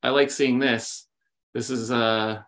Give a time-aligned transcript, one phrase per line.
[0.00, 1.08] I like seeing this.
[1.54, 2.42] This is uh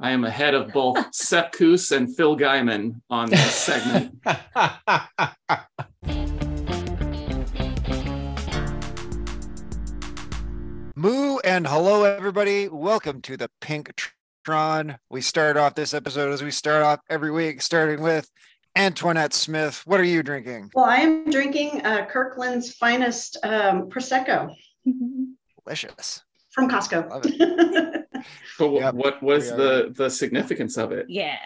[0.00, 4.18] I am ahead of both Sepp Kuss and Phil Gaimon on this segment.
[10.96, 12.66] Moo and hello, everybody.
[12.66, 13.94] Welcome to the Pink
[14.44, 14.98] Tron.
[15.08, 18.28] We start off this episode as we start off every week, starting with
[18.74, 19.80] Antoinette Smith.
[19.84, 20.72] What are you drinking?
[20.74, 24.52] Well, I am drinking uh, Kirkland's finest um, Prosecco
[25.64, 26.24] Delicious.
[26.56, 27.08] From Costco.
[27.10, 27.22] Love
[28.58, 31.06] But wh- Yep, what was we the the significance of it?
[31.08, 31.36] Yeah.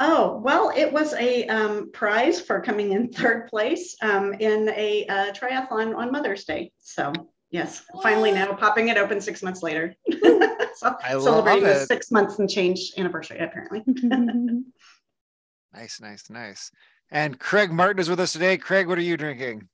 [0.00, 5.04] oh, well, it was a um, prize for coming in third place um, in a
[5.08, 6.72] uh, triathlon on Mother's Day.
[6.78, 7.12] So,
[7.50, 9.94] yes, finally now popping it open six months later.
[10.22, 13.82] so, I love celebrating the six months and change anniversary, apparently.
[15.74, 16.70] Nice, nice, nice.
[17.10, 18.58] And Craig Martin is with us today.
[18.58, 19.68] Craig, what are you drinking?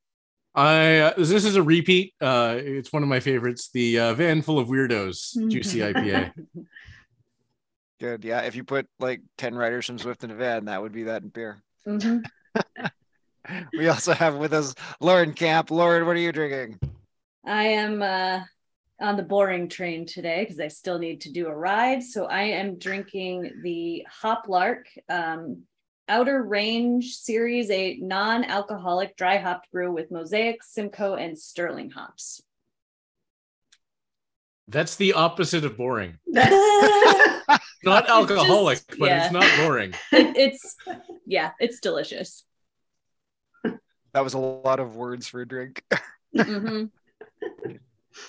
[0.58, 2.14] I uh, this is a repeat.
[2.20, 3.70] Uh, it's one of my favorites.
[3.72, 6.32] The uh, Van Full of Weirdos Juicy IPA.
[8.00, 8.24] Good.
[8.24, 8.40] Yeah.
[8.40, 11.22] If you put like 10 riders from Zwift in a van, that would be that
[11.22, 11.62] in beer.
[11.86, 12.24] Mhm.
[13.72, 15.70] We also have with us Lauren Camp.
[15.70, 16.78] Lauren, what are you drinking?
[17.46, 18.40] I am uh,
[19.00, 22.02] on the boring train today because I still need to do a ride.
[22.02, 25.62] So I am drinking the Hoplark um,
[26.08, 32.42] Outer Range Series, a non alcoholic dry hopped brew with Mosaic, Simcoe, and Sterling hops.
[34.68, 36.18] That's the opposite of boring.
[36.26, 36.52] That's-
[37.84, 39.24] Not It's alcoholic, just- but yeah.
[39.24, 39.94] it's not boring.
[40.12, 40.76] It, it's,
[41.26, 42.44] yeah, it's delicious.
[44.12, 45.82] That was a lot of words for a drink.
[46.36, 46.90] Mhm.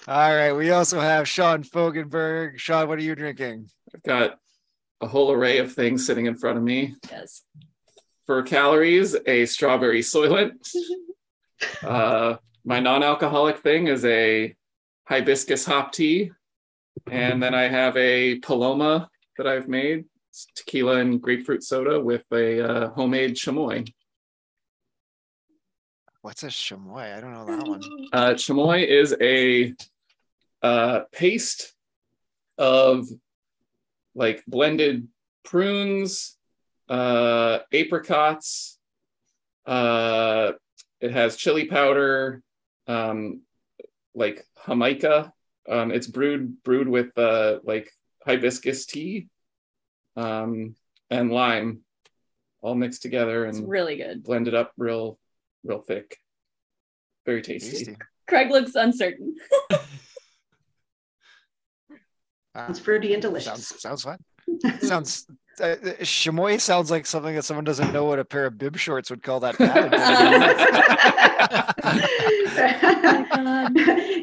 [0.07, 0.51] All right.
[0.53, 2.59] We also have Sean Fogenberg.
[2.59, 3.69] Sean, what are you drinking?
[3.93, 4.37] I've got
[5.01, 6.95] a whole array of things sitting in front of me.
[7.09, 7.41] Yes.
[8.29, 10.51] For calories, a strawberry soylent.
[11.83, 14.55] Uh, my non-alcoholic thing is a
[15.03, 16.31] hibiscus hop tea,
[17.11, 22.23] and then I have a Paloma that I've made, It's tequila and grapefruit soda with
[22.31, 23.91] a uh, homemade chamoy.
[26.21, 27.17] What's a chamoy?
[27.17, 27.81] I don't know that one.
[28.13, 29.73] Uh, chamoy is a
[30.61, 31.73] uh, paste
[32.57, 33.05] of
[34.15, 35.09] like blended
[35.43, 36.37] prunes,
[36.89, 38.77] uh, apricots.
[39.65, 40.53] Uh,
[40.99, 42.41] it has chili powder,
[42.87, 43.41] um,
[44.15, 45.31] like jamaica.
[45.69, 47.91] Um, it's brewed brewed with uh, like
[48.25, 49.27] hibiscus tea
[50.15, 50.75] um,
[51.09, 51.81] and lime,
[52.61, 54.23] all mixed together It's and really good.
[54.23, 55.19] blended up real,
[55.63, 56.17] real thick.
[57.25, 57.69] Very tasty.
[57.71, 57.95] Tasty.
[58.27, 59.35] Craig looks uncertain.
[62.55, 63.67] Uh, it's fruity and delicious.
[63.67, 64.17] sounds sounds fun.
[64.81, 65.27] sounds
[65.61, 68.77] uh, uh, chamoy sounds like something that someone doesn't know what a pair of bib
[68.77, 69.57] shorts would call that.
[69.57, 69.91] pattern.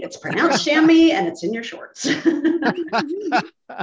[0.03, 2.07] It's pronounced chamois and it's in your shorts.
[2.27, 3.83] All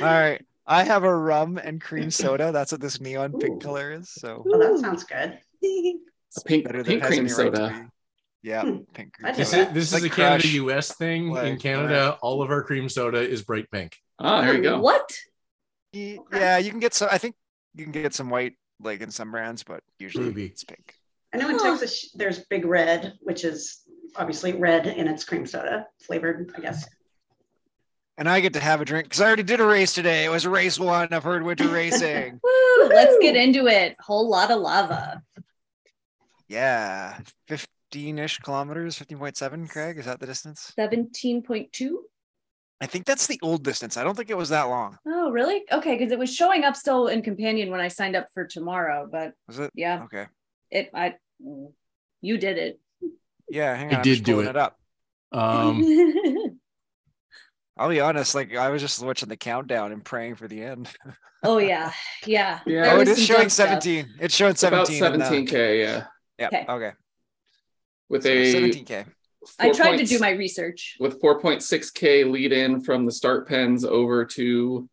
[0.00, 0.40] right.
[0.66, 2.52] I have a rum and cream soda.
[2.52, 4.08] That's what this neon pink color is.
[4.08, 5.38] So well, that sounds good.
[5.64, 5.94] A
[6.44, 7.90] pink, better pink it cream any right soda.
[8.42, 8.78] Yeah, Hmm.
[8.94, 9.68] pink cream This soda.
[9.68, 10.54] is this Like a Canada Crush.
[10.54, 11.26] US thing.
[11.28, 13.96] In Like, Canada, all of our cream soda is bright pink.
[14.18, 14.80] Ah, there you go.
[14.80, 15.12] What?
[15.92, 17.08] Ye- Yeah, you can get some.
[17.10, 17.34] I think
[17.74, 20.46] you can get some white, like in some brands, but usually Maybe.
[20.46, 20.94] it's pink.
[21.34, 21.62] I know in oh.
[21.64, 23.80] Texas there's Big Red, which is
[24.16, 26.86] obviously red in its cream soda flavored, I guess.
[28.18, 30.26] And I get to have a drink because I already did a race today.
[30.26, 31.08] It was race one.
[31.12, 32.38] I've Herd winter racing.
[32.42, 33.96] Woo, let's get into it.
[34.00, 35.22] Whole lot of lava.
[36.48, 39.66] yeah, fifteen-ish kilometers, fifteen point seven.
[39.66, 40.72] Craig, is that the distance?
[40.78, 41.94] 17.2.
[42.82, 43.96] I think that's the old distance.
[43.96, 44.98] I don't think it was that long.
[45.06, 45.62] Oh, really?
[45.70, 49.08] Okay, because it was showing up still in companion when I signed up for tomorrow,
[49.10, 49.70] but Was it?
[49.74, 50.26] yeah, Okay.
[50.70, 51.14] it I
[52.20, 52.80] you did it.
[53.48, 53.96] Yeah, hang I on.
[53.98, 54.48] I'm did do it.
[54.48, 54.76] it up.
[55.34, 55.82] Um,
[57.78, 58.34] I'll be honest.
[58.34, 60.90] Like I was just watching the countdown and praying for the end.
[61.42, 61.90] oh yeah,
[62.26, 62.60] yeah.
[62.66, 62.82] Yeah.
[62.82, 63.82] There oh, it is showing dumb stuff.
[63.82, 64.14] 17.
[64.20, 65.14] It's showing It's about 17.
[65.14, 66.04] in 17k, yeah,
[66.38, 66.46] Yeah.
[66.48, 66.64] Okay.
[66.68, 66.92] Okay.
[68.10, 69.06] with So a 17k.
[69.58, 70.96] I four tried to do my research.
[71.00, 74.88] with 4.6k lead in from the start pens over to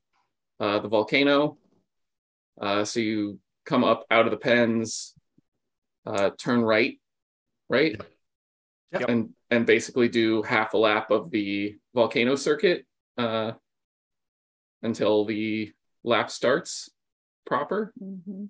[0.60, 1.58] uh, the volcano.
[2.60, 5.14] Uh, so you come up out of the pens,
[6.06, 7.00] uh, turn right,
[7.70, 8.00] right,
[8.92, 9.08] Yep.
[9.10, 12.86] and and basically do half a lap of the volcano circuit
[13.18, 13.52] uh,
[14.82, 15.72] until the
[16.04, 16.90] lap starts
[17.46, 17.94] proper.
[18.02, 18.50] Mhm.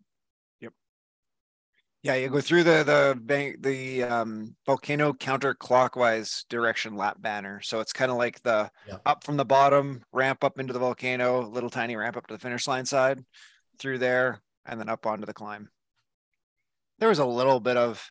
[2.01, 7.59] Yeah, you go through the the bank the um volcano counterclockwise direction lap banner.
[7.61, 8.97] So it's kind of like the Yeah.
[9.05, 12.39] up from the bottom, ramp up into the volcano, little tiny ramp up to the
[12.39, 13.23] finish line side,
[13.79, 15.69] through there, and then up onto the climb.
[16.99, 18.09] There was a little bit of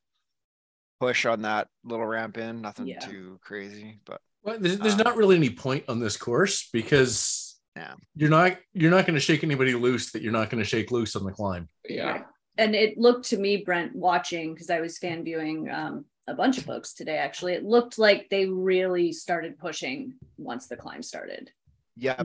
[1.00, 2.98] push on that little ramp in, nothing Yeah.
[2.98, 7.58] too crazy, but Well, there's, there's Um, not really any point on this course because
[7.74, 7.94] Yeah.
[8.14, 10.90] you're not you're not going to shake anybody loose that you're not going to shake
[10.90, 11.68] loose on the climb.
[11.88, 12.24] Yeah.
[12.58, 16.58] And it looked to me, Brent, watching because I was fan viewing um, a bunch
[16.58, 17.16] of books today.
[17.16, 21.50] Actually, it looked like they really started pushing once the climb started.
[21.96, 22.22] Yeah,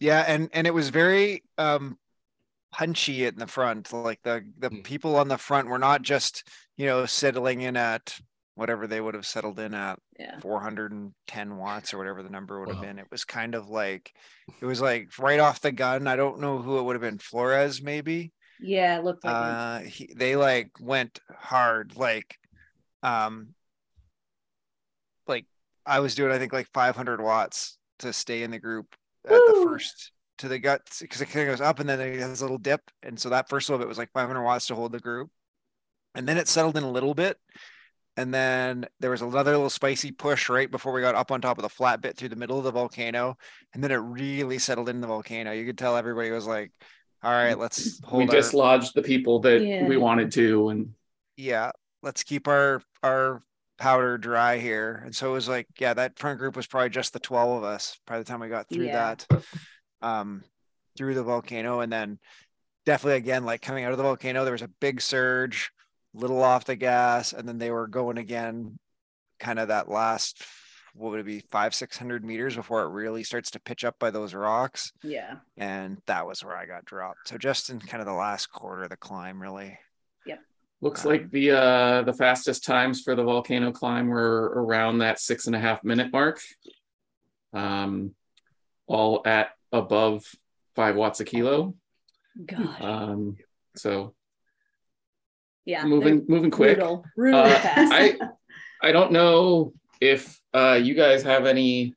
[0.00, 1.98] yeah, and and it was very um
[2.72, 3.92] punchy in the front.
[3.92, 4.84] Like the the Mm.
[4.84, 8.18] people on the front were not just you know settling in at
[8.54, 10.38] whatever they would have settled in at Yeah.
[10.40, 12.98] 410 watts or whatever the number would have been.
[12.98, 14.12] It was kind of like
[14.60, 16.06] it was like right off the gun.
[16.06, 17.18] I don't know who it would have been.
[17.18, 18.32] Flores maybe.
[18.62, 19.34] Yeah, it looked like.
[19.34, 21.96] Uh, he, they like went hard.
[21.96, 22.38] Like,
[23.02, 23.48] um,
[25.26, 25.46] like
[25.84, 28.86] I was doing, I think like 500 watts to stay in the group
[29.24, 32.18] at the first to the guts because it kind of goes up and then it
[32.20, 34.74] has a little dip, and so that first little bit was like 500 watts to
[34.74, 35.30] hold the group,
[36.14, 37.38] and then it settled in a little bit.
[38.14, 41.56] And then there was another little spicy push right before we got up on top
[41.56, 43.38] of the flat bit through the middle of the volcano.
[43.72, 45.52] And then it really settled in the volcano.
[45.52, 46.72] You could tell everybody was like,
[47.22, 49.86] all right, let's hold We our, dislodged the people that Yeah.
[49.86, 50.94] we wanted to, and
[51.36, 51.70] yeah,
[52.02, 53.42] let's keep our our
[53.78, 55.02] powder dry here.
[55.04, 57.64] And so it was like, yeah, that front group was probably just the 12 of
[57.64, 59.14] us by the time we got through Yeah.
[59.14, 59.26] that
[60.02, 60.42] um
[60.96, 61.80] through the volcano.
[61.80, 62.18] And then
[62.86, 65.70] definitely again, like coming out of the volcano, there was a big surge,
[66.14, 68.78] little off the gas, and then they were going again,
[69.40, 70.44] kind of that last
[70.94, 73.98] what would it be five, six hundred meters before it really starts to pitch up
[73.98, 74.92] by those rocks.
[75.02, 75.36] yeah.
[75.56, 77.28] And that was where I got dropped.
[77.28, 79.78] So just in kind of the last quarter of the climb, really.
[80.26, 80.40] Yep.
[80.82, 85.18] Looks Um, like the uh the fastest times for the volcano climb were around that
[85.18, 86.40] six and a half minute mark.
[87.54, 88.14] Um,
[88.86, 90.24] all at above
[90.74, 91.74] five watts a kilo.
[92.44, 92.82] God.
[92.82, 93.36] Um,
[93.76, 94.14] so
[95.64, 95.84] yeah.
[95.84, 96.78] moving moving quick.
[96.78, 97.04] Brutal.
[97.16, 97.92] Brutal Uh, fast.
[97.92, 98.18] I
[98.82, 101.94] I don't know if uh, you guys have any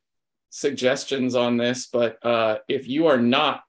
[0.50, 3.62] suggestions on this, but uh, if you are not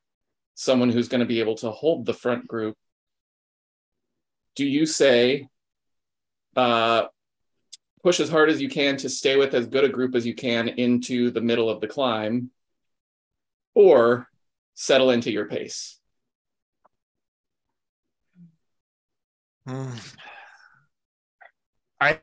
[0.54, 2.76] someone who's going to be able to hold the front group,
[4.56, 5.48] do you say
[6.56, 7.08] uh,
[8.04, 10.36] push as hard as you can to stay with as good a group as you
[10.36, 12.52] can into the middle of the climb,
[13.74, 14.28] or
[14.76, 15.98] settle into your pace?
[19.66, 19.96] Hmm.
[22.00, 22.20] I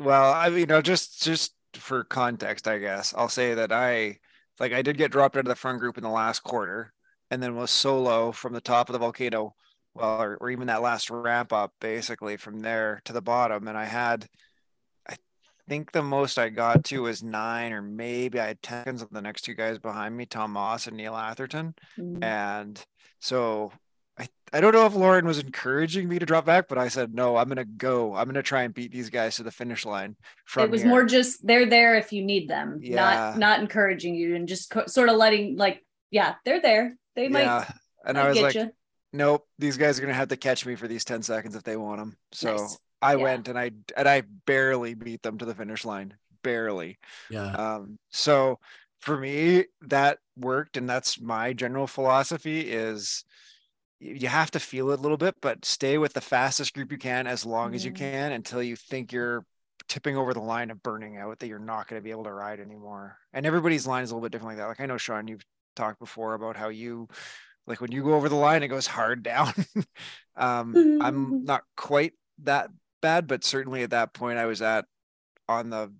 [0.00, 4.18] well, I mean, you know, just just for context, I guess I'll say that I
[4.58, 6.92] like I did get dropped out of the front group in the last quarter,
[7.30, 9.54] and then was solo from the top of the volcano,
[9.94, 13.78] well, or, or even that last ramp up, basically from there to the bottom, and
[13.78, 14.26] I had,
[15.08, 15.16] I
[15.68, 19.10] think the most I got to was nine, or maybe I had ten seconds of
[19.10, 21.74] the next two guys behind me, Tom Moss and Neil Atherton.
[21.98, 22.22] Mm.
[22.24, 22.84] And
[23.20, 23.72] so
[24.20, 27.14] I, I don't know if Lauren was encouraging me to drop back, but I said,
[27.14, 28.14] no, I'm going to go.
[28.14, 30.16] I'm going to try and beat these guys to the finish line.
[30.44, 32.96] From it was here." more just they're there if you need them, Yeah.
[32.96, 36.96] not not encouraging you and just co- sort of letting like yeah they're there.
[37.16, 37.70] They might, yeah.
[38.04, 38.70] And might I was like, you.
[39.12, 41.62] nope, these guys are going to have to catch me for these 10 seconds if
[41.64, 42.16] they want them.
[42.32, 42.78] So Nice.
[43.02, 43.22] I Yeah.
[43.22, 46.14] went and I, and I barely beat them to the finish line.
[46.42, 46.98] Barely.
[47.30, 47.52] Yeah.
[47.52, 48.58] Um, so
[49.00, 53.30] for me, that worked, and that's my general philosophy: is y-
[54.00, 56.98] you have to feel it a little bit, but stay with the fastest group you
[56.98, 57.96] can as long as you Mhm.
[57.96, 59.44] can until you think you're
[59.88, 62.32] tipping over the line of burning out that you're not going to be able to
[62.32, 63.18] ride anymore.
[63.32, 64.68] And everybody's line is a little bit different like that.
[64.68, 65.44] Like I know Sean, you've
[65.76, 67.08] talked before about how you
[67.66, 69.52] like when you go over the line, it goes hard down.
[70.36, 72.70] um, I'm not quite that
[73.02, 74.86] bad, but certainly at that point I was at
[75.48, 75.92] on the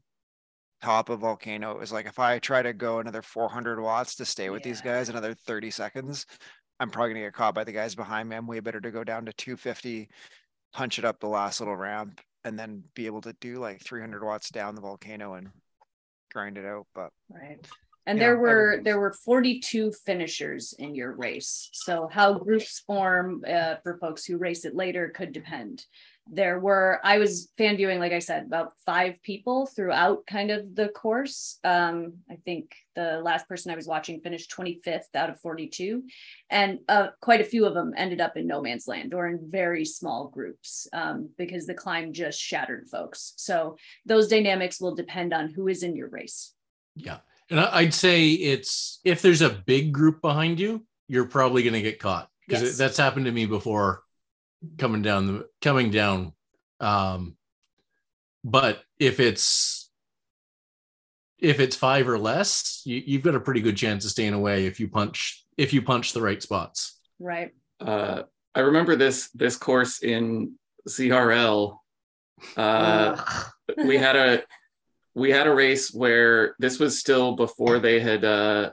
[0.83, 1.73] top of volcano.
[1.73, 4.81] It was like if I try to go another 400 watts to stay with these
[4.81, 6.27] guys another 30 seconds,
[6.81, 8.37] I'm probably gonna get caught by the guys behind me.
[8.37, 10.09] I'm way better to go down to 250,
[10.73, 14.25] punch it up the last little ramp, and then be able to do like 300
[14.25, 15.51] watts down the volcano and
[16.33, 16.87] grind it out.
[16.95, 17.59] But Right.
[18.07, 21.69] And there were there were 42 finishers in your race.
[21.73, 25.85] So how groups form uh, for folks who race it later could depend.
[26.33, 30.75] There were I was fan viewing, like I said, about five people throughout kind of
[30.75, 31.59] the course.
[31.65, 36.05] Um, I think the last person I was watching finished 25th out of 42,
[36.49, 39.51] and uh, quite a few of them ended up in no man's land or in
[39.51, 43.33] very small groups um, because the climb just shattered folks.
[43.37, 46.53] So those dynamics will depend on who is in your race.
[46.95, 47.19] Yeah.
[47.51, 51.83] And I'd say it's if there's a big group behind you, you're probably going to
[51.83, 52.79] get caught because Yes.
[52.79, 54.05] that's happened to me before
[54.79, 56.33] coming down the coming down.
[56.81, 57.37] Um,
[58.45, 59.91] but if it's
[61.39, 64.67] if it's five or less, you, you've got a pretty good chance of staying away
[64.67, 66.99] if you punch if you punch the right spots.
[67.19, 67.53] Right.
[67.81, 68.23] Uh,
[68.55, 70.55] I remember this this course in
[70.89, 71.77] ZRL.
[72.57, 73.23] Uh,
[73.85, 74.43] we had a
[75.15, 78.71] we had a race where this was still before they had uh,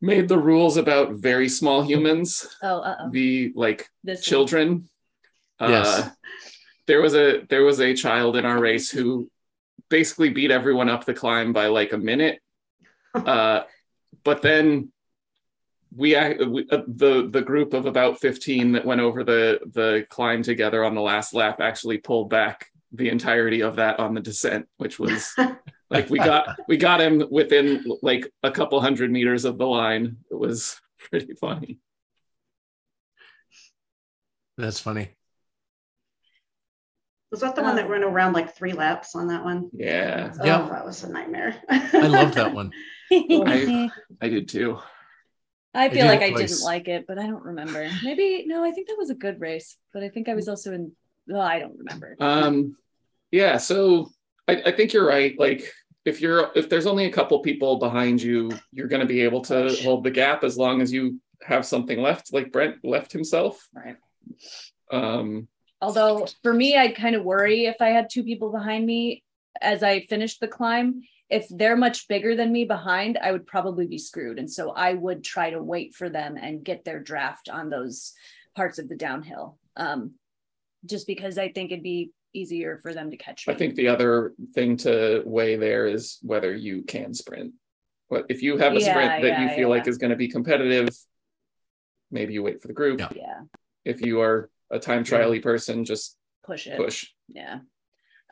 [0.00, 3.10] made the rules about very small humans, Oh, uh oh.
[3.10, 4.88] the like This children.
[5.60, 5.86] Yes.
[5.86, 6.10] Uh,
[6.86, 9.30] there was a there was a child in our race who
[9.88, 12.40] basically beat everyone up the climb by like a minute.
[13.12, 13.64] Uh,
[14.22, 14.92] but then
[15.94, 16.14] we,
[16.46, 20.84] we uh, the the group of about 15 that went over the the climb together
[20.84, 25.00] on the last lap actually pulled back the entirety of that on the descent, which
[25.00, 25.34] was
[25.90, 30.16] like we got we got him within like a couple hundred meters of the line.
[30.30, 31.78] It was pretty funny.
[34.56, 35.10] That's funny.
[37.30, 39.70] Was that the one that Um, went around like three laps on that one?
[39.72, 40.68] Yeah, Oh, Yeah.
[40.70, 41.54] that was a nightmare.
[41.68, 42.72] I love that one.
[43.12, 44.78] I- I did too.
[45.72, 47.88] I did feel like I didn't like it, but I don't remember.
[48.02, 50.72] Maybe no, I think that was a good race, but I think I was also
[50.72, 50.92] in.
[51.32, 52.16] Oh, I don't remember.
[52.18, 52.76] Um,
[53.30, 54.10] yeah, so
[54.48, 55.38] I, I think you're right.
[55.38, 55.72] Like
[56.04, 59.42] if you're if there's only a couple people behind you, you're going to be able
[59.42, 63.68] to hold the gap as long as you have something left, like Brent left himself.
[63.74, 63.96] Right.
[64.90, 65.48] Um,
[65.82, 69.22] Although for me, I'd kind of worry if I had two people behind me
[69.60, 71.02] as I finished the climb.
[71.30, 74.38] If they're much bigger than me behind, I would probably be screwed.
[74.38, 78.12] And so I would try to wait for them and get their draft on those
[78.56, 79.56] parts of the downhill.
[79.76, 80.14] Um,
[80.84, 83.54] just because I think it'd be easier for them to catch me.
[83.54, 87.52] I think the other thing to weigh there is whether you can sprint.
[88.08, 90.16] But if you have a Yeah, sprint that yeah, you feel like is going to
[90.16, 90.88] be competitive,
[92.10, 92.98] maybe you wait for the group.
[93.00, 93.08] Yeah.
[93.14, 93.40] yeah,
[93.84, 96.76] If you are a time trial person, just push it.
[96.76, 97.06] push.
[97.28, 97.60] Yeah.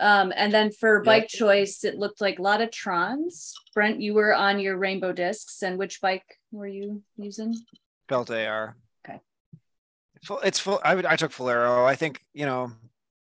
[0.00, 3.52] Um, and then for bike choice, it looked like a lot of Trons.
[3.74, 7.56] Brent, you were on your rainbow discs, and which bike were you using?
[8.08, 8.76] Felt AR.
[9.04, 9.18] Okay.
[10.24, 10.80] Full, it's full.
[10.84, 11.04] I would.
[11.04, 11.84] I took Fulero.
[11.84, 12.70] I think you know.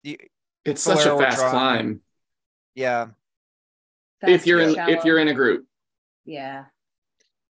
[0.04, 0.20] The,
[0.66, 1.50] It's such a fast Tron.
[1.50, 2.00] climb.
[2.74, 3.06] yeah,
[4.22, 5.66] if you're in Fast, if you're in a group.
[6.24, 6.64] yeah,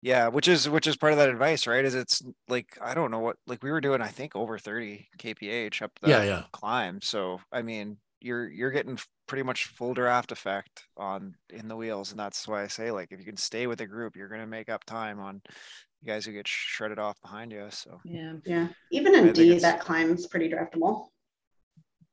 [0.02, 0.28] yeah.
[0.28, 1.84] Which is which is part of that advice, right?
[1.86, 4.02] Is it's like I don't know what like we were doing.
[4.02, 6.44] I think over thirty kph up the Yeah, yeah.
[6.52, 7.02] climb.
[7.02, 12.12] So I mean, you're you're getting pretty much full draft effect on in the wheels,
[12.12, 14.46] and that's why I say like if you can stay with the group, you're gonna
[14.48, 15.42] make up time on
[16.02, 17.66] you guys who get shredded off behind you.
[17.72, 18.34] So yeah.
[18.46, 18.68] yeah.
[18.92, 21.08] Even I in D, it's- that climb's pretty draftable.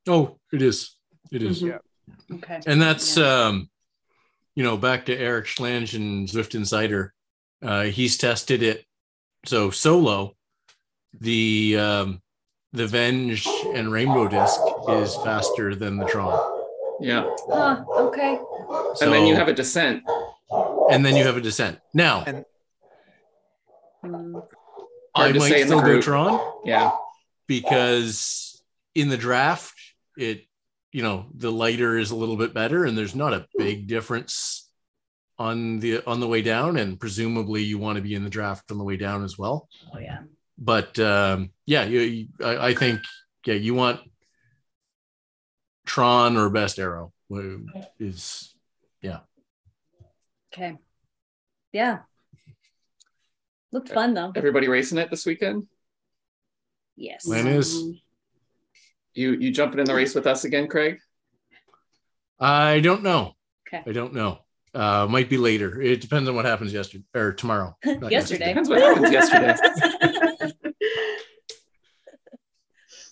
[0.08, 0.96] Oh, it is.
[1.30, 1.62] It is.
[1.62, 1.68] Mhm.
[1.68, 2.36] Yeah.
[2.36, 2.60] Okay.
[2.66, 3.68] And that's um,
[4.54, 7.14] you know, back to Eric Schlange and Zwift Insider.
[7.62, 8.84] Uh, he's tested it.
[9.46, 10.34] So solo,
[11.20, 12.22] the um,
[12.72, 16.60] the Venge and Rainbow Disc is faster than the Tron.
[17.00, 17.28] Yeah.
[17.48, 18.38] Huh, okay.
[18.94, 20.02] So, and then you have a descent.
[20.90, 21.78] and then you have a descent.
[21.94, 22.44] Now And-.
[25.14, 26.02] I might say in the still go group.
[26.04, 26.92] Tron Yeah.
[27.46, 28.62] because
[28.94, 29.74] in the draft,
[30.16, 30.44] it
[30.92, 34.68] you know the lighter is a little bit better, and there's not a big difference
[35.38, 38.70] on the on the way down, and presumably you want to be in the draft
[38.70, 39.68] on the way down as well.
[39.94, 40.20] Oh yeah.
[40.58, 43.00] But um, yeah, you, you- I, I think
[43.46, 44.00] yeah you want
[45.86, 47.12] Tron or Best Arrow
[47.98, 48.54] is
[49.00, 49.20] yeah
[50.52, 50.76] Okay.
[51.72, 52.00] Yeah.
[53.72, 54.32] Looked fun though.
[54.36, 55.66] Everybody racing it this weekend?
[56.94, 57.26] Yes.
[57.26, 58.00] When is Um,
[59.14, 60.98] You you jumping in the race with us again, Craig?
[62.40, 63.34] I don't know.
[63.68, 63.82] Okay.
[63.88, 64.38] I don't know.
[64.74, 65.80] Uh, might be later.
[65.82, 67.76] It depends on what happens yesterday or tomorrow.
[67.84, 68.48] not Yesterday.
[68.48, 69.54] Depends what happens yesterday.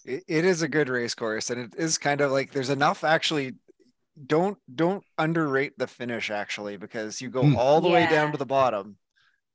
[0.05, 3.05] it, it is a good race course and it is kind of like there's enough
[3.05, 3.55] actually
[4.27, 7.57] don't don't underrate the finish actually because you go Hmm.
[7.57, 8.97] all the way down to the bottom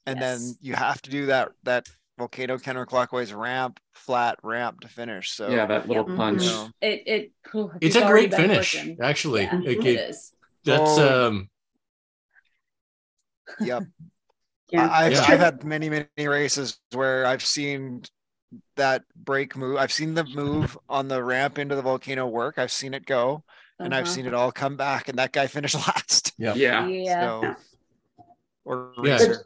[0.06, 0.40] and Yes.
[0.40, 5.50] then you have to do that that volcano counterclockwise ramp flat ramp to finish so
[5.50, 6.18] yeah, that little Yep.
[6.18, 6.44] punch.
[6.44, 8.98] you know, It it whew, if It's a great finish, pushing.
[9.02, 9.44] actually.
[9.44, 10.32] Yeah, It- it it- is.
[10.64, 11.28] that's Oh.
[11.28, 11.50] um,
[13.60, 13.84] yep
[14.72, 14.88] Yeah.
[14.88, 15.26] I- I've, Yeah.
[15.28, 18.04] I've had many many races where I've seen
[18.78, 22.72] that break move I've seen the move on the ramp into the volcano work I've
[22.72, 23.44] seen it go
[23.80, 24.14] and I've Uh-huh.
[24.14, 26.54] seen it all come back and that guy finished last yeah.
[26.56, 26.88] Yeah.
[26.88, 27.22] Yeah.
[27.42, 27.56] So,
[28.64, 29.14] or Yeah.
[29.14, 29.46] racer.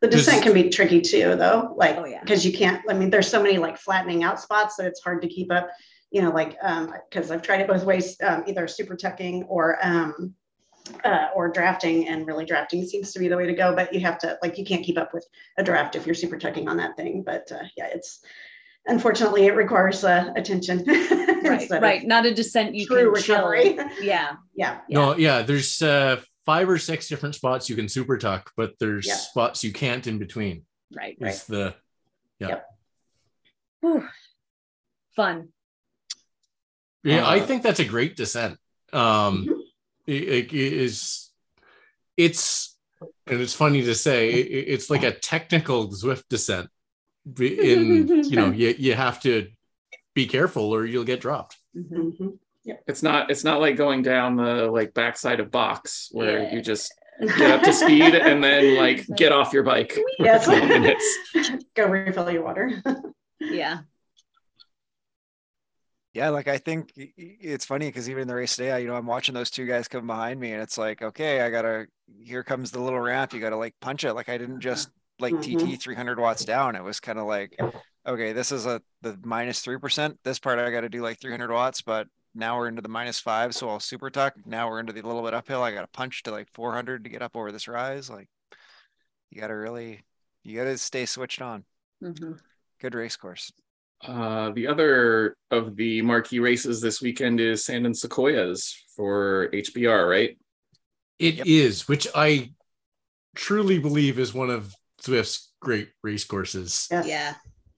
[0.00, 2.20] The descent Just- can be tricky too, though, like, Oh, yeah.
[2.20, 5.22] because you can't, I mean, there's so many like flattening out spots that it's hard
[5.22, 5.70] to keep up,
[6.10, 9.78] you know, like, um, because I've tried it both ways, um, either super tucking or,
[9.82, 10.34] um,
[11.04, 14.00] uh, or drafting and really drafting seems to be the way to go, but you
[14.00, 15.26] have to, like, you can't keep up with
[15.58, 18.20] a draft if you're super tucking on that thing, but, uh, yeah, it's,
[18.86, 20.84] unfortunately, it requires, uh, attention.
[21.46, 22.04] Right, right.
[22.04, 23.36] Not a descent you True can chill.
[23.48, 23.78] recovery.
[24.02, 24.32] Yeah.
[24.56, 28.72] Yeah, No, yeah, there's uh, five or six different spots you can super tuck, but
[28.78, 29.16] there's Yeah.
[29.16, 30.64] spots you can't in between.
[30.96, 31.16] Right.
[31.20, 31.74] Is the
[33.80, 34.08] Whew.
[35.14, 35.48] Fun.
[37.02, 38.58] yeah, I Uh, think that's a great descent.
[38.92, 39.60] Um, Mhm.
[40.06, 41.30] it, it is
[42.16, 42.76] it's
[43.26, 46.70] and it's funny to say it, it's like a technical Zwift descent.
[47.38, 49.48] In you know you you have to
[50.14, 51.56] be careful or you'll get dropped.
[51.76, 52.38] Mhm.
[52.86, 56.54] It's not it's not like going down the like backside of box where Yeah.
[56.54, 56.92] you just
[57.38, 60.46] get up to speed and then like get off your bike for Yes.
[60.48, 61.04] minutes.
[61.74, 62.82] Go refill your water.
[63.40, 63.78] Yeah.
[66.12, 68.78] Yeah, like I think i- i- it's funny because even in the race today, I-
[68.78, 71.50] you know, I'm watching those two guys come behind me, and it's like, okay, I
[71.50, 71.86] gotta.
[72.22, 73.34] Here comes the little ramp.
[73.34, 74.14] You gotta like punch it.
[74.14, 75.74] Like I didn't just like TT mm-hmm.
[75.74, 76.74] 300 watts down.
[76.76, 77.58] It was kind of like,
[78.06, 80.18] okay, this is a the minus three percent.
[80.24, 82.06] This part I got to do like 300 watts, but
[82.36, 84.34] now we're into the minus five, so I'll super tuck.
[84.44, 85.62] Now we're into the little bit uphill.
[85.62, 88.08] I got to punch to like 400 to get up over this rise.
[88.10, 88.28] Like
[89.30, 90.04] you got to really,
[90.44, 91.64] you got to stay switched on.
[92.02, 92.38] Mhm.
[92.80, 93.50] Good race course.
[94.04, 100.06] Uh, the other of the marquee races this weekend is Sand and Sequoias for HBR,
[100.08, 100.38] right?
[101.18, 101.88] It is, Yep.
[101.88, 102.52] which I
[103.34, 106.88] truly believe is one of Zwift's great race courses.
[106.90, 107.06] Yes.
[107.06, 107.34] Yeah.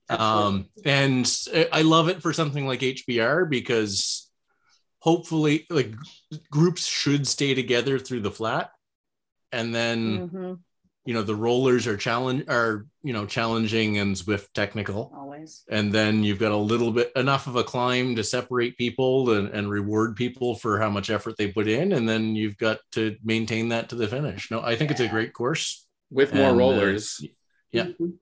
[0.09, 1.31] Um, and
[1.71, 4.28] I love it for something like HBR because
[4.99, 5.93] hopefully, like
[6.49, 8.71] groups should stay together through the flat,
[9.51, 10.59] and then Mhm.
[11.05, 15.63] you know the rollers are challenge are you know challenging and Zwift technical, Always.
[15.69, 19.47] and then you've got a little bit enough of a climb to separate people and,
[19.49, 23.15] and reward people for how much effort they put in, and then you've got to
[23.23, 24.51] maintain that to the finish.
[24.51, 25.85] No, I think it's a great course.
[26.11, 27.23] With more And, uh, rollers.
[27.71, 27.85] Yeah.
[27.85, 28.13] Mhm.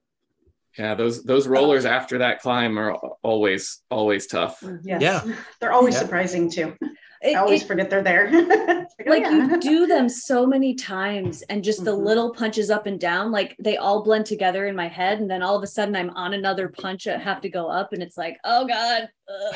[0.78, 2.92] Yeah, those those rollers after that climb are
[3.22, 4.60] always always tough.
[4.60, 4.80] Mhm.
[4.84, 5.02] Yes.
[5.02, 5.34] Yeah.
[5.60, 6.00] They're always Yeah.
[6.00, 6.76] surprising too.
[7.20, 8.30] It- I always it- forget they're there.
[9.00, 9.46] It's oh, like yeah.
[9.48, 12.04] you do them so many times and just the Mhm.
[12.04, 15.40] little punches up and down like they all blend together in my head and then
[15.42, 18.16] all of a sudden i'm on another punch i have to go up and it's
[18.16, 19.54] like oh god ugh.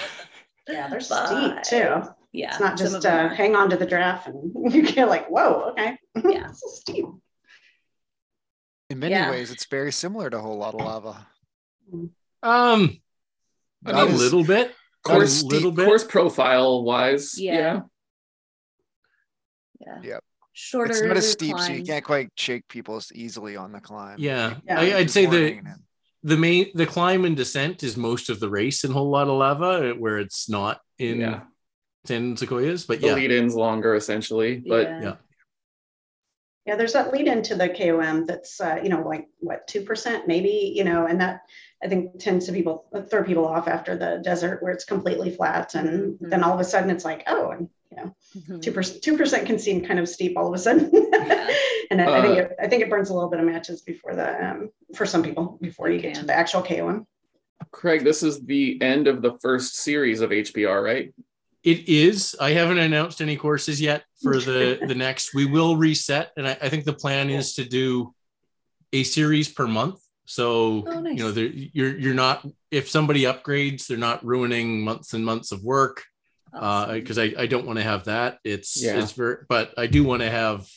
[0.68, 1.60] Yeah, they're Bye.
[1.60, 2.02] steep too.
[2.32, 5.26] yeah It's not just them uh, hang on to the draft and you get like,
[5.28, 5.96] whoa, okay.
[6.16, 6.46] Yeah.
[6.48, 7.06] this is steep.
[8.92, 9.30] In many Yeah.
[9.30, 11.26] ways, it's very similar to a whole lot of lava.
[12.42, 13.00] Um,
[13.86, 15.86] I a mean, little bit, course, a little bit.
[15.86, 17.38] course profile wise.
[17.38, 17.52] Yeah.
[17.54, 17.80] Yeah.
[19.80, 20.24] yeah Yep.
[20.52, 23.80] shorter It's not as steep, so you can't quite shake people as easily on the
[23.80, 24.16] climb.
[24.18, 24.78] Yeah, Yeah.
[24.78, 25.60] I, I'd say the
[26.22, 29.38] the main the climb and descent is most of the race in whole lot of
[29.38, 31.40] lava, where it's not in Yeah.
[32.04, 32.84] San Sequoias.
[32.84, 34.58] But The yeah, lead in's longer essentially.
[34.58, 35.16] But yeah.
[36.64, 36.72] Yeah.
[36.72, 40.26] Yeah, there's that lead into the KOM that's uh, you know like what two percent
[40.28, 41.42] maybe you know, and that
[41.82, 45.74] I think tends to people throw people off after the desert where it's completely flat,
[45.74, 46.30] and Mhm.
[46.30, 48.62] then all of a sudden it's like oh, and you know Mhm.
[48.62, 50.84] two percent two percent can seem kind of steep all of a sudden,
[51.90, 53.82] and I, I think Uh, it, I think it burns a little bit of matches
[53.82, 57.06] before the um, for some people before you get to the actual KOM.
[57.70, 61.12] Craig, this is the end of the first series of HBR, right?
[61.64, 62.34] It is.
[62.40, 65.34] I haven't announced any courses yet for the the next.
[65.34, 68.14] We will reset, and I, I think the plan is to do
[68.92, 70.00] a series per month.
[70.24, 71.18] So Oh, nice.
[71.18, 75.62] you know, you're you're not if somebody upgrades, they're not ruining months and months of
[75.62, 76.02] work.
[76.54, 76.94] Uh, awesome.
[77.00, 78.38] because I, I don't want to have that.
[78.44, 79.00] It's Yeah.
[79.00, 80.68] it's very, but I do want to have,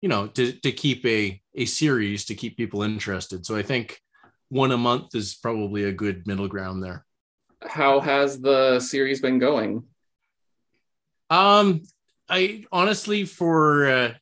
[0.00, 3.44] you know, to to keep a a series to keep people interested.
[3.44, 4.00] So I think
[4.48, 7.04] one a month is probably a good middle ground there.
[7.66, 9.84] How has the series been going?
[11.32, 11.82] Um,
[12.28, 14.14] I honestly for uh,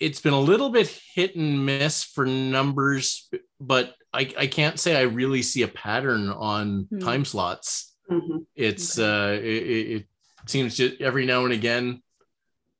[0.00, 3.28] it's been a little bit hit and miss for numbers,
[3.60, 6.98] but I I can't say I really see a pattern on Hmm.
[7.00, 7.92] time slots.
[8.10, 8.46] Mhm.
[8.54, 10.06] it's uh it, it it
[10.46, 12.00] seems to every now and again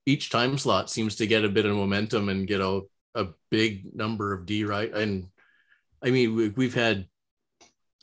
[0.06, 2.82] each time slot seems to get a bit of momentum and get a,
[3.16, 5.26] a big number of d right and
[6.00, 7.08] i mean we, we've had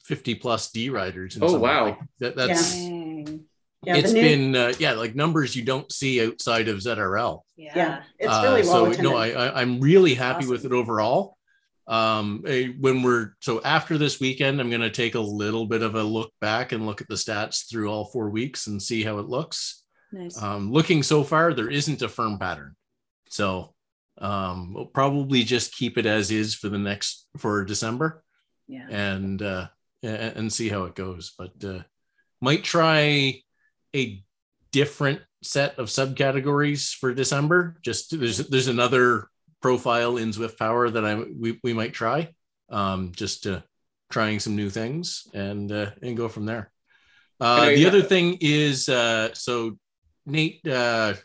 [0.04, 1.86] 50 plus d riders Oh, wow.
[1.86, 3.13] like, that, that's Dang.
[3.86, 7.74] Yeah, it's new, been uh, yeah like numbers you don't see outside of zrl yeah,
[7.76, 9.04] yeah, it's uh, really well so attended.
[9.04, 11.38] no I, I i'm really happy with it overall.
[11.86, 12.44] Um
[12.80, 16.04] when we're so after this weekend i'm going to take a little bit of a
[16.04, 19.28] look back and look at the stats through all four weeks and see how it
[19.28, 19.84] looks.
[20.14, 20.42] Nice.
[20.42, 22.76] Um looking so far there isn't a firm pattern.
[23.28, 23.74] So
[24.18, 28.24] um we'll probably just keep it as is for the next for december
[28.70, 28.88] yeah.
[28.90, 29.68] and uh
[30.04, 31.34] a- and see how it goes.
[31.38, 31.84] But uh
[32.40, 33.43] might try
[33.96, 34.24] a
[34.72, 39.28] different set of subcategories for december just there's there's another
[39.64, 42.30] profile in Zwift Power that I we, we might try,
[42.70, 43.64] um, just to
[44.12, 46.72] trying some new things and uh, and go from there.
[47.40, 47.88] Uh, the yeah.
[47.88, 49.80] other thing is uh, so
[50.28, 51.16] Nate, uh,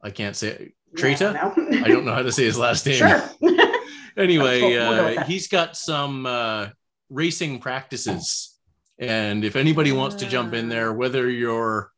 [0.00, 1.32] I can't say Treta.
[1.34, 2.96] Yeah, I don't know how to say his last name.
[2.96, 3.22] Sure.
[4.18, 6.68] Anyway, We'll- we'll go with uh, he's got some uh,
[7.10, 8.55] racing practices,
[8.98, 11.90] and if anybody wants to jump in there, whether you're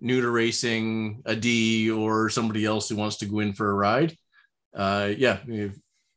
[0.00, 3.74] new to racing, a D, or somebody else who wants to go in for a
[3.74, 4.16] ride,
[4.74, 5.38] uh, yeah,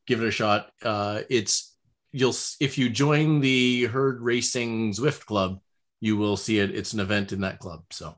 [0.06, 0.70] give it a shot.
[0.84, 1.76] Uh, it's
[2.12, 5.60] you'll if you join the Herd Racing Zwift Club,
[6.02, 6.76] you will see it.
[6.76, 7.84] It's an event in that club.
[7.92, 8.16] So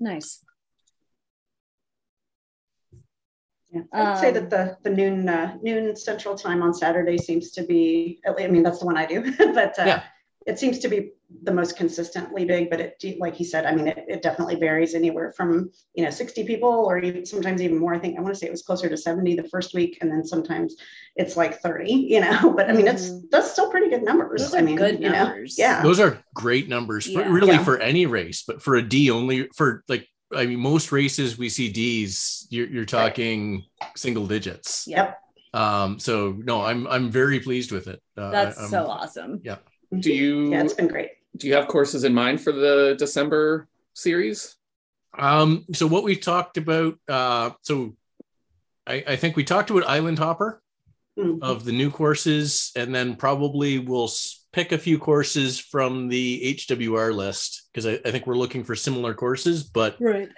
[0.00, 0.44] Nice.
[3.70, 7.50] Yeah, I'd say that Um, the, the noon, uh, noon central time on Saturday seems
[7.50, 9.20] to be, at lea- I mean, that's the one I do,
[9.52, 10.02] but, uh, Yeah.
[10.48, 11.10] It seems to be
[11.42, 14.94] the most consistently big, but it, like he said, I mean, it, it definitely varies
[14.94, 17.94] anywhere from, you know, sixty people or even sometimes even more.
[17.94, 20.10] I think, I want to say it was closer to seventy the first week and
[20.10, 20.74] then sometimes
[21.16, 23.24] it's like thirty, you know, but I mean, it's, Mhm.
[23.30, 24.40] that's still pretty good numbers.
[24.40, 25.58] Those I mean, good you know, numbers.
[25.58, 25.82] Yeah.
[25.82, 27.30] those are great numbers for Yeah.
[27.30, 27.64] really Yeah.
[27.64, 31.50] for any race, but for a D only for like I mean most races we
[31.50, 32.46] see D's.
[32.50, 33.64] You're, you're talking
[33.96, 34.86] single digits.
[34.86, 35.18] Yep.
[35.52, 38.00] Um, so no, I'm I'm very pleased with it.
[38.16, 39.40] Uh, That's I- so awesome.
[39.96, 41.10] Do you Yeah, it's been great.
[41.36, 44.56] do you have courses in mind for the December series?
[45.16, 47.96] Um, so what we talked about, uh, so
[48.86, 50.62] I, I think we talked about Island Hopper
[51.18, 51.42] Mm.
[51.42, 54.08] of the new courses, and then probably we'll
[54.52, 58.76] pick a few courses from the HWR list because I, I think we're looking for
[58.76, 60.28] similar courses, but Right.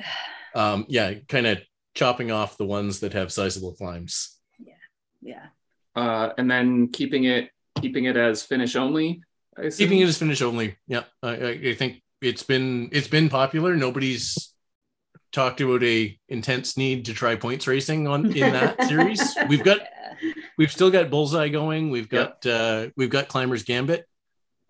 [0.55, 1.59] um, yeah, kind of
[1.95, 4.39] chopping off the ones that have sizable climbs.
[4.59, 4.73] Yeah,
[5.21, 5.47] yeah.
[5.95, 7.51] Uh, and then keeping it
[7.83, 9.23] keeping it as finish only.
[9.61, 9.87] I assume?
[9.87, 10.77] Keeping it as finish only.
[10.87, 13.77] Yeah, I, I, I think it's been it's been popular.
[13.77, 14.55] Nobody's
[15.33, 19.37] talked about a intense need to try points racing on in that series.
[19.49, 19.81] We've got
[20.59, 21.91] we've still got bullseye going.
[21.91, 24.07] We've got uh, we've got climbers gambit.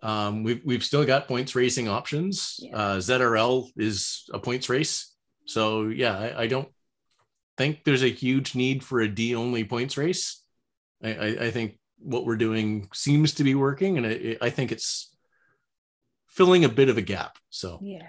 [0.02, 2.56] Um, we've we've still got points racing options.
[2.60, 2.76] Yeah.
[2.76, 5.14] Uh, ZRL is a points race,
[5.46, 6.68] so yeah, I, I don't
[7.58, 10.42] think there's a huge need for a D only points race.
[11.02, 14.72] I, I, I think what we're doing seems to be working, and I, I think
[14.72, 15.14] it's
[16.26, 17.38] filling a bit of a gap.
[17.50, 18.06] So Yeah.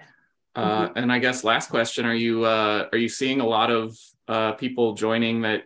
[0.54, 3.96] Uh, and I guess last question: Are you uh, are you seeing a lot of
[4.28, 5.62] uh, people joining that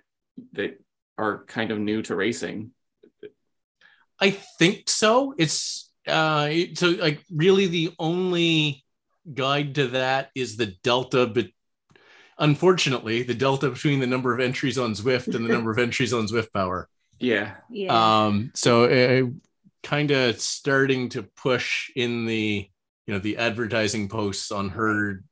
[0.52, 0.80] that
[1.18, 2.70] are kind of new to racing?
[4.20, 5.34] I think so.
[5.36, 8.84] It's uh so like really the only
[9.34, 11.46] guide to that is the delta but
[12.38, 16.12] unfortunately the delta between the number of entries on Zwift and the number of entries
[16.12, 16.88] on Zwift Power.
[17.18, 18.26] Yeah, Yeah.
[18.26, 19.30] Um so uh,
[19.82, 22.68] kind of starting to push in the
[23.06, 25.24] you know the advertising posts on herd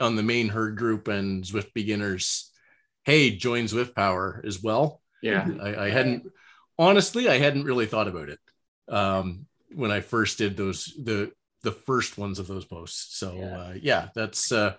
[0.00, 2.50] on the main herd group and Zwift beginners.
[3.04, 5.00] Hey, join Zwift Power as well.
[5.22, 5.46] yeah.
[5.62, 6.30] I, I hadn't
[6.78, 8.38] honestly I hadn't really thought about it
[8.88, 13.18] um, when I first did those the the first ones of those posts.
[13.18, 13.58] So Yeah.
[13.58, 14.74] uh, yeah, that's uh,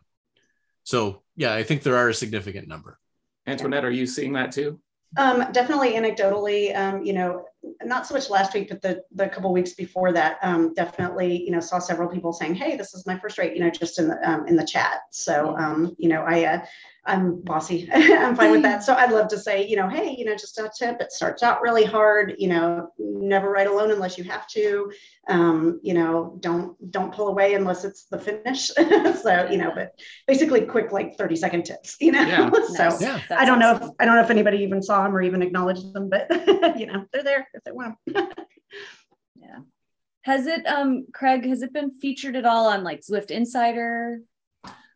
[0.83, 1.53] so yeah.
[1.53, 2.97] I think there are a significant number.
[3.45, 4.79] Antoinette, are you seeing that too?
[5.17, 7.45] Um, definitely anecdotally, um, you know,
[7.83, 11.51] not so much last week, but the, the couple weeks before that, um, definitely, you
[11.51, 14.07] know, saw several people saying, Hey, this is my first rate, you know, just in
[14.07, 15.01] the, um, in the chat.
[15.09, 16.65] So, um, you know, I, uh,
[17.05, 17.89] I'm bossy.
[17.93, 18.83] I'm fine with that.
[18.83, 21.43] So I'd love to say, you know, Hey, you know, just a tip, it starts
[21.43, 24.91] out really hard, you know, never write alone unless you have to,
[25.27, 28.67] um, you know, don't, don't pull away unless it's the finish.
[29.21, 32.21] so, you know, but basically quick, like 30 second tips, you know?
[32.21, 32.49] Yeah.
[32.67, 33.01] so Nice.
[33.01, 33.21] Yeah.
[33.31, 33.89] I don't know if.
[33.99, 36.29] I don't know if anybody even saw them or even acknowledged them, but
[36.79, 38.27] you know, they're there if they want them.
[39.35, 39.59] Yeah.
[40.21, 44.21] Has it, um, Craig, has it been featured at all on like Zwift Insider?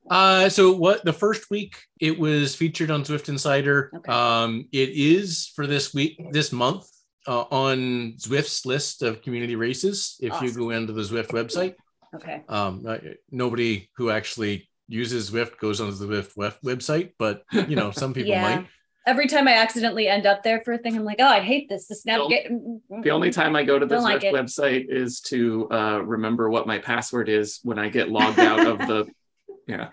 [0.10, 3.92] Uh, so what the first week it was featured on Zwift Insider.
[3.96, 4.12] Okay.
[4.12, 6.86] Um, it is for this week, this month
[7.28, 10.18] uh, on Zwift's list of community races.
[10.22, 11.76] If you go into the Zwift website.
[12.16, 12.44] Okay.
[12.48, 12.86] um,
[13.32, 18.14] nobody who actually uses Zwift goes onto the Zwift web- website, but you know, some
[18.16, 18.58] people Yeah.
[18.58, 18.68] might.
[19.08, 21.68] Every time I accidentally end up there for a thing, I'm like, oh, I hate
[21.70, 21.88] this.
[21.88, 23.04] This The only- navigate.
[23.04, 26.50] The only time I go to the Don't like Zwift website is to uh, remember
[26.50, 29.08] what my password is when I get logged out of the.
[29.68, 29.90] Yeah,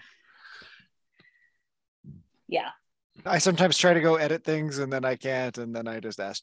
[2.48, 2.70] Yeah.
[3.24, 6.20] I sometimes try to go edit things and then I can't, and then I just
[6.20, 6.42] ask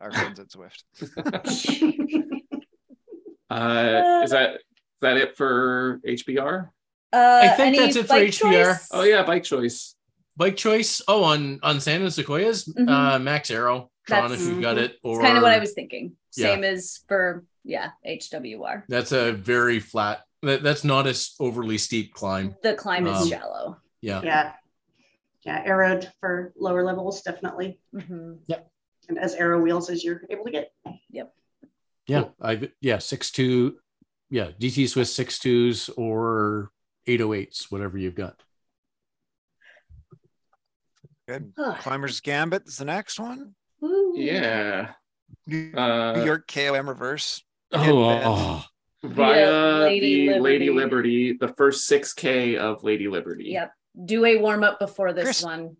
[0.00, 0.84] our friends at Zwift.
[3.50, 4.60] uh, is that is
[5.00, 6.68] that it for HBR?
[7.12, 8.74] Uh, I think that's it for HBR.
[8.74, 8.88] choice?
[8.92, 9.94] Oh yeah, bike choice.
[10.36, 11.00] Bike choice.
[11.08, 12.88] Oh, on on Sand and Sequoias, Mhm.
[12.88, 15.72] uh, Max Arrow, Tron, That's- if you've got it, or kind of what I was
[15.72, 16.16] thinking.
[16.36, 16.46] Yeah.
[16.54, 18.84] Same as for yeah, HWR.
[18.88, 20.20] That's a very flat.
[20.42, 22.54] That, that's not as overly steep climb.
[22.62, 23.76] The climb is Um, shallow.
[24.00, 24.22] Yeah.
[24.22, 24.52] yeah.
[25.44, 27.80] Yeah, arrowed for lower levels, definitely.
[27.94, 28.38] Mhm.
[29.08, 30.72] And as aero wheels as you're able to get.
[31.10, 31.32] Yep.
[32.06, 32.24] Yeah.
[32.40, 33.78] I've yeah six two.
[34.30, 36.70] Yeah, DT Swiss six twos or
[37.06, 38.42] eight oh eights, whatever you've got.
[41.26, 41.52] Good.
[41.80, 43.54] Climbers Gambit is the next one.
[43.80, 44.14] Woo.
[44.16, 44.92] Yeah.
[45.46, 47.42] New Uh, York KOM reverse.
[47.72, 48.64] Oh, oh,
[49.02, 51.30] via Lady the Lady Liberty.
[51.30, 53.46] Liberty, the first 6K of Lady Liberty.
[53.50, 53.72] Yep.
[54.04, 55.76] do a warm up before this Chris- one.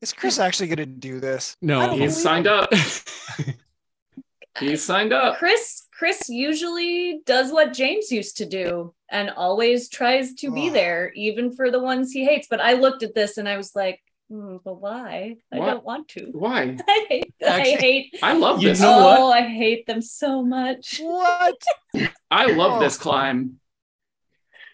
[0.00, 1.56] Is Chris actually going to do this?
[1.62, 2.52] No, don't He's signed him.
[2.52, 2.70] up.
[4.60, 5.38] He's signed up.
[5.38, 10.72] Chris Chris usually does what James used to do and always tries to be Oh.
[10.72, 12.46] there even for the ones he hates.
[12.50, 15.36] But I looked at this and I was like, hmm, but why?
[15.52, 16.26] I don't want to.
[16.32, 16.76] Why?
[16.88, 18.80] I hate I hate I love You this.
[18.80, 19.18] know what?
[19.20, 21.00] oh, I hate them so much.
[21.02, 21.56] What?
[22.30, 22.80] I love Oh.
[22.80, 23.60] this climb.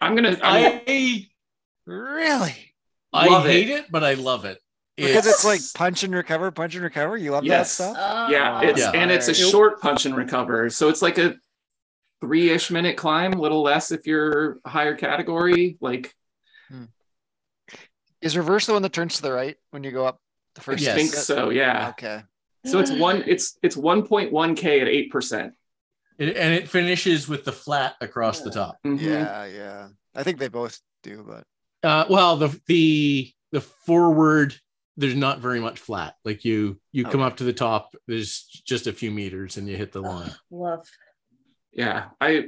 [0.01, 0.37] I'm gonna.
[0.41, 1.27] I'm, I
[1.85, 2.73] Really?
[3.13, 3.51] I Love it.
[3.51, 3.91] hate it.
[3.91, 4.59] but I love it.
[4.97, 7.17] Because it's like punch and recover, punch and recover.
[7.17, 7.77] You love Yes.
[7.77, 7.97] that stuff?
[7.99, 8.91] Oh, yeah, it's Yeah.
[8.93, 10.69] and it's a short punch and recover.
[10.69, 11.35] So it's like a
[12.21, 15.77] three-ish minute climb, little less if you're higher category.
[15.81, 16.15] Like
[16.69, 16.85] hmm.
[18.21, 20.19] Is reverse the one that turns to the right when you go up
[20.55, 20.83] the I first?
[20.83, 20.95] Yes.
[20.95, 21.49] think so.
[21.49, 21.89] Yeah.
[21.89, 22.21] Okay.
[22.65, 23.23] So it's one.
[23.27, 25.53] It's it's 1.1k at eight percent.
[26.19, 28.77] And it finishes with the flat across the top.
[28.85, 29.03] Mm-hmm.
[29.03, 29.87] Yeah, yeah.
[30.13, 31.43] I think they both do, but
[31.87, 34.55] Uh, well, the the the forward
[34.97, 36.15] there's not very much flat.
[36.23, 39.75] Like you you come up to the top, there's just a few meters, and you
[39.77, 40.31] hit the line.
[40.51, 40.85] Love.
[41.73, 42.43] yeah i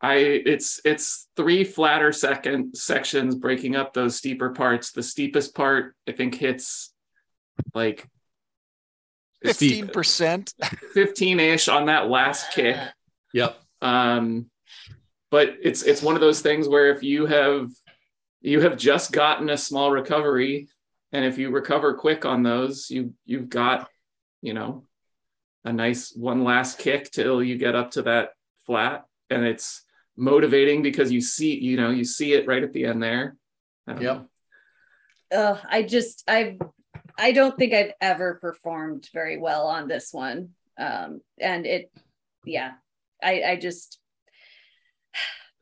[0.00, 5.94] i it's it's three flatter second sections breaking up those steeper parts the steepest part
[6.08, 6.94] i think hits
[7.74, 8.08] like
[9.42, 10.54] fifteen percent.
[10.94, 12.76] 15ish on that last kick
[13.32, 13.58] Yep.
[13.80, 14.46] um
[15.30, 17.70] but it's it's one of those things where if you have
[18.40, 20.68] you have just gotten a small recovery
[21.12, 23.88] and if you recover quick on those you you've got
[24.42, 24.84] you know
[25.64, 28.30] a nice one last kick till you get up to that
[28.66, 29.84] flat and it's
[30.16, 33.36] motivating because you see you know you see it right at the end there
[33.88, 34.00] Yep.
[35.32, 35.38] know.
[35.38, 36.58] uh, I just I
[37.18, 40.50] I don't think I've ever performed very well on this one.
[40.78, 41.90] Um, and it
[42.44, 42.72] yeah,
[43.22, 43.98] I I just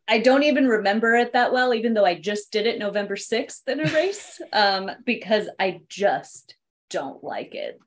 [0.09, 3.69] I don't even remember it that well, even though I just did it November 6th
[3.69, 4.41] in a race.
[4.53, 6.57] um, because I just
[6.89, 7.79] don't like it.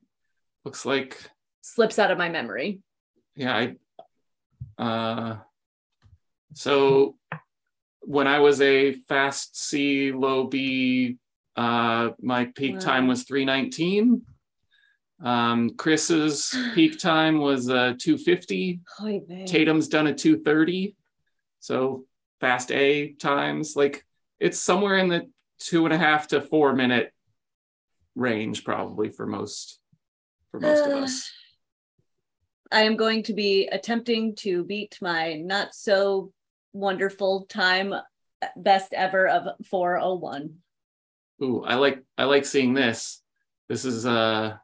[0.64, 1.18] looks like
[1.62, 2.80] Slips out of my memory.
[3.36, 5.36] yeah i uh
[6.54, 7.16] so
[8.00, 11.16] when i was a fast c low b
[11.56, 12.80] uh my peak Wow.
[12.80, 14.22] time was 319
[15.22, 20.96] um chris's peak time was uh 250 Oy tatum's done a 230
[21.60, 22.04] so
[22.40, 24.04] fast a times like
[24.40, 27.12] it's somewhere in the two and a half to four minute
[28.14, 29.80] range probably for most
[30.50, 31.30] for most of us.
[32.72, 36.32] I am going to be attempting to beat my not so
[36.72, 38.00] wonderful time uh,
[38.56, 40.54] best ever of 401.
[41.42, 43.22] Ooh, I like I like seeing this.
[43.68, 44.56] This is uh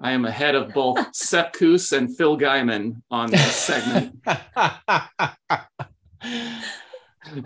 [0.00, 4.20] I am ahead of both Sepp Kuss and Phil Gaimon on this segment.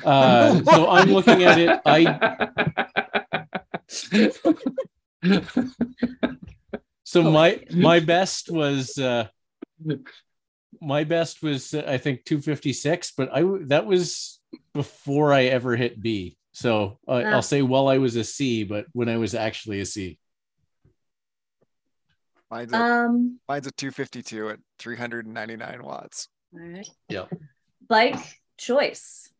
[0.05, 1.81] uh, so I'm looking at it.
[1.87, 3.47] I
[7.05, 9.29] so my my best was uh,
[10.81, 14.40] my best was uh, I think 256, but I that was
[14.75, 16.37] before I ever hit B.
[16.53, 17.31] So uh, Ah.
[17.31, 20.19] I'll say while I was a C, but when I was actually a C.
[22.51, 26.29] Mine's a, Um, mine's a 252 at 399 watts.
[26.55, 26.88] all right.
[27.09, 27.33] Yep.
[27.88, 29.31] Bike choice.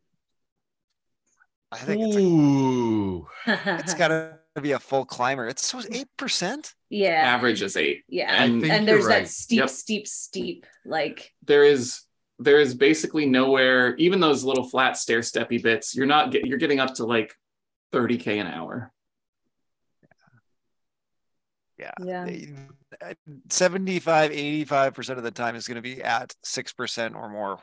[1.71, 3.27] I think it's, a, Ooh.
[3.47, 5.47] it's got to be a full climber.
[5.49, 6.75] It's so eight percent.
[6.91, 7.23] yeah.
[7.35, 8.05] Average is eight.
[8.09, 8.43] Yeah.
[8.43, 9.23] And and there's right.
[9.25, 9.71] that steep, Yep.
[9.71, 12.03] steep, steep, like there is
[12.43, 16.59] there is basically nowhere, even those little flat stair steppy bits, you're not get you're
[16.59, 17.35] getting up to like
[17.93, 18.93] 30k an hour.
[21.79, 21.91] Yeah.
[22.05, 22.27] yeah.
[23.05, 23.15] Uh,
[23.49, 27.59] 75, 85 percent of the time is going to be at six percent or more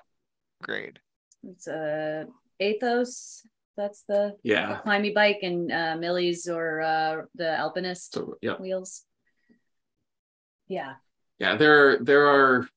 [0.61, 0.99] grade.
[1.43, 2.25] It's a
[2.61, 3.45] Aethos.
[3.77, 4.81] That's the Yeah.
[4.85, 8.57] climby bike and uh Millie's or uh the Alpinist So yeah.
[8.57, 9.05] wheels.
[10.67, 10.95] Yeah.
[11.39, 12.67] Yeah, there there are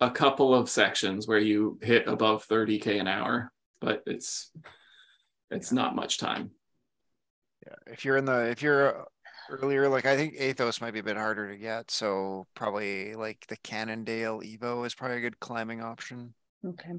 [0.00, 4.50] a couple of sections where you hit above 30k an hour, but it's
[5.50, 6.50] it's not much time.
[7.66, 9.06] Yeah, if you're in the, if you're
[9.50, 11.90] earlier, like I think Aethos might be a bit harder to get.
[11.90, 16.34] So probably like the Cannondale Evo is probably a good climbing option.
[16.64, 16.92] Okay.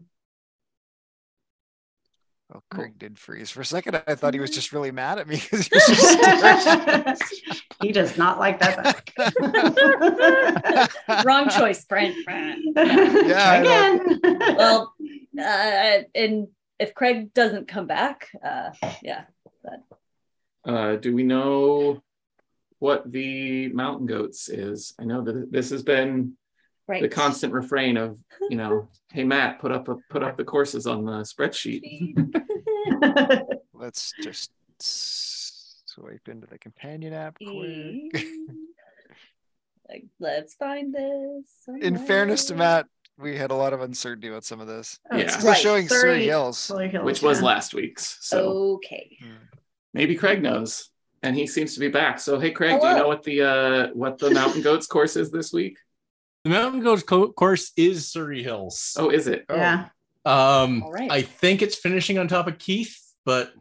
[2.54, 4.02] Oh, Craig did freeze for a second.
[4.08, 7.24] I thought he was just really mad at me because he was just
[7.82, 9.10] he does not like that.
[11.26, 12.16] Wrong choice, Brent.
[12.28, 14.20] Yeah, I Again.
[14.58, 14.94] well,
[15.40, 16.48] uh, and
[16.80, 19.24] if Craig doesn't come back, uh, yeah,
[20.66, 22.02] Uh, do we know
[22.80, 24.94] what the mountain goats is?
[25.00, 26.34] I know that this has been
[26.92, 27.02] right.
[27.02, 28.18] the constant refrain of,
[28.50, 32.14] you know, hey Matt, put up a, put up the courses on the spreadsheet.
[33.74, 38.26] Let's just swipe into the companion app quick.
[39.90, 41.46] Like, let's find this.
[41.82, 42.56] In fairness to.
[42.56, 42.86] Matt,
[43.20, 44.98] we had a lot of uncertainty about some of this.
[45.12, 45.24] Oh, Yeah.
[45.24, 45.62] It's it's still Right.
[45.62, 46.58] showing Surrey Surrey- Hills.
[46.58, 48.18] Surrey Hills, which was last week's.
[48.22, 49.18] So Okay.
[49.94, 50.92] maybe Craig knows,
[51.24, 52.20] and he seems to be back.
[52.20, 55.30] So hey, Craig, do you know what the uh, what the Mountain Goats course is
[55.30, 55.78] this week?
[56.44, 58.96] The Mountain Goats co- course is Surrey Hills.
[58.98, 59.46] Oh, is it?
[59.50, 59.56] Oh.
[59.56, 59.90] Yeah.
[60.26, 61.12] Um, All right.
[61.12, 63.52] I think it's finishing on top of Keith, but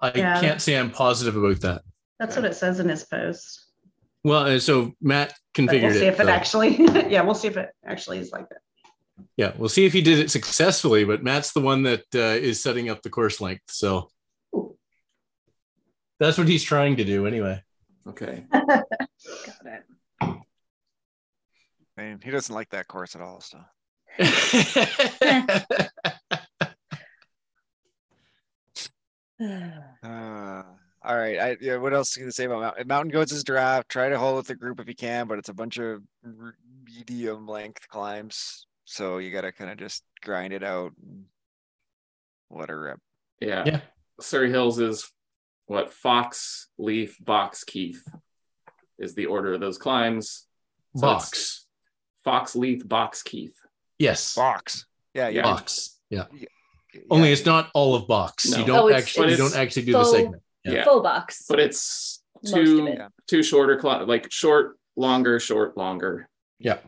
[0.00, 0.40] I Yeah.
[0.40, 1.82] can't say I'm positive about that.
[2.20, 3.66] That's what it says in his post.
[4.24, 6.14] Well, uh, so Matt But configured we'll see it.
[6.14, 6.32] if it though.
[6.32, 6.76] actually,
[7.08, 8.58] yeah, we'll see if it actually is like that.
[9.36, 11.04] yeah, we'll see if he did it successfully.
[11.04, 14.10] But Matt's the one that uh, is setting up the course length, so
[16.20, 17.62] that's what he's trying to do anyway.
[18.08, 18.44] Okay.
[18.52, 18.84] Got
[19.64, 19.84] it.
[21.98, 23.40] Man, he doesn't like that course at all.
[23.40, 23.58] So
[29.40, 30.62] Uh,
[31.02, 31.38] all right.
[31.38, 31.76] I yeah.
[31.76, 33.88] What else can you say about Mountain, Mountain Goats' is draft?
[33.88, 36.56] Try to hold with the group if you can, but it's a bunch of r-
[36.84, 40.92] medium length climbs, so you got to kind of just grind it out.
[41.02, 41.24] and
[42.50, 43.00] Let her rip.
[43.40, 43.64] Yeah.
[43.66, 43.80] Yeah.
[44.20, 45.10] Surrey Hills is
[45.66, 48.02] what Fox, Leith, Box, Keith
[48.98, 50.46] is the order of those climbs.
[50.96, 51.66] So Box.
[52.28, 53.56] Fox, Leith, Box, Keith.
[53.98, 54.34] Yes.
[54.34, 54.86] Box.
[55.14, 55.28] Yeah.
[55.28, 55.42] Yeah.
[55.42, 55.98] Box.
[56.10, 56.24] Yeah.
[56.34, 56.48] yeah.
[57.10, 58.46] Only it's not all of box.
[58.50, 58.58] No.
[58.58, 60.42] You don't Oh, actually you don't actually do the faux- segment.
[60.64, 60.72] Yeah.
[60.72, 60.84] Yeah.
[60.84, 61.44] Faux box.
[61.48, 63.00] But it's Most of two it.
[63.26, 66.28] Two shorter cli- like short, longer, short, longer.
[66.58, 66.78] Yeah.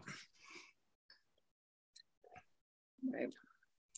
[3.13, 3.33] Right.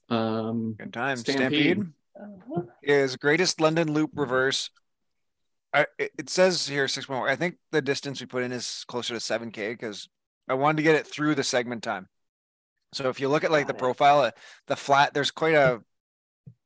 [0.08, 1.16] Um Good time.
[1.16, 1.76] Stampede.
[1.76, 1.92] Stampede.
[2.20, 2.62] Uh-huh.
[2.82, 4.70] is greatest London loop reverse.
[5.72, 7.30] I, it it says here six point one.
[7.30, 10.08] I think the distance we put in is closer to seven k because
[10.48, 12.08] I wanted to get it through the segment time.
[12.92, 13.78] So if you look at like the it.
[13.78, 14.30] profile, uh,
[14.66, 15.82] the flat there's quite a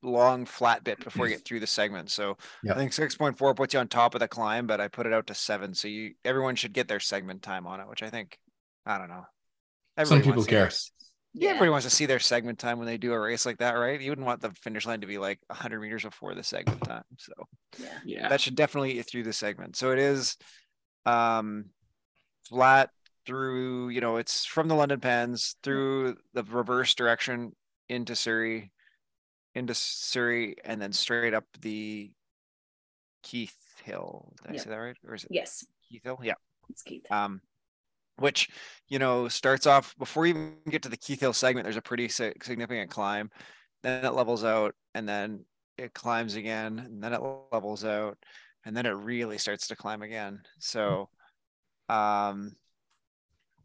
[0.02, 2.10] long flat bit before you get through the segment.
[2.10, 2.76] So Yep.
[2.76, 5.06] I think six point four puts you on top of the climb, but I put
[5.06, 5.74] it out to seven.
[5.74, 8.38] So you everyone should get their segment time on it, which I think
[8.86, 9.26] I don't know.
[10.02, 10.78] Some people wants to see their care.
[11.34, 13.72] yeah, everybody wants to see their segment time when they do a race like that,
[13.72, 14.00] right?
[14.00, 17.04] You wouldn't want the finish line to be like 100 meters before the segment time.
[17.18, 17.32] So
[17.78, 17.98] Yeah.
[18.04, 18.28] yeah.
[18.28, 19.76] that should definitely get through the segment.
[19.76, 20.36] So it is
[21.06, 21.66] um
[22.48, 22.90] flat
[23.26, 27.52] through, you know, it's from the London Pens through the reverse direction
[27.88, 28.70] into Surrey,
[29.54, 32.10] into Surrey, and then straight up the
[33.22, 34.32] Keith Hill.
[34.42, 34.96] Did I say that right?
[35.06, 35.66] Or is it Yes.
[35.88, 36.18] Keith Hill?
[36.22, 36.34] Yeah
[36.70, 37.10] It's Keith.
[37.10, 37.40] um,
[38.18, 38.48] which
[38.88, 41.64] you know starts off before you even get to the Keith Hill segment.
[41.64, 43.30] There's a pretty significant climb,
[43.82, 45.44] then it levels out, and then
[45.76, 47.20] it climbs again, and then it
[47.52, 48.18] levels out,
[48.64, 50.40] and then it really starts to climb again.
[50.58, 51.08] So,
[51.88, 52.52] um,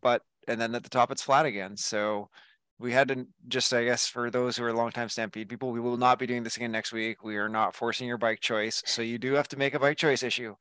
[0.01, 1.77] but and then at the top it's flat again.
[1.77, 2.29] So
[2.79, 5.97] we had to just, I guess, for those who are longtime Stampede people, we will
[5.97, 7.23] not be doing this again next week.
[7.23, 9.97] We are not forcing your bike choice, so you do have to make a bike
[9.97, 10.55] choice issue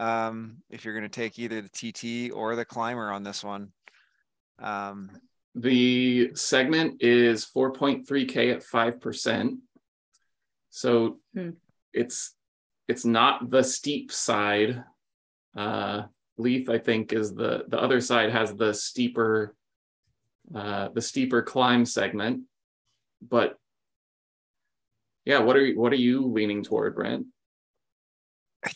[0.00, 3.72] um, if you're going to take either the TT or the climber on this one.
[4.58, 5.10] Um,
[5.54, 9.58] The segment is 4.3k at 5%.
[10.70, 11.50] So Hmm.
[11.92, 12.34] it's
[12.88, 14.82] it's not the steep side.
[15.56, 16.02] Uh
[16.36, 19.54] Leith, I think, is the the other side has the steeper
[20.54, 22.42] uh the steeper climb segment.
[23.22, 23.56] But
[25.24, 27.26] yeah, what are you what are you leaning toward, Brent?
[28.64, 28.70] I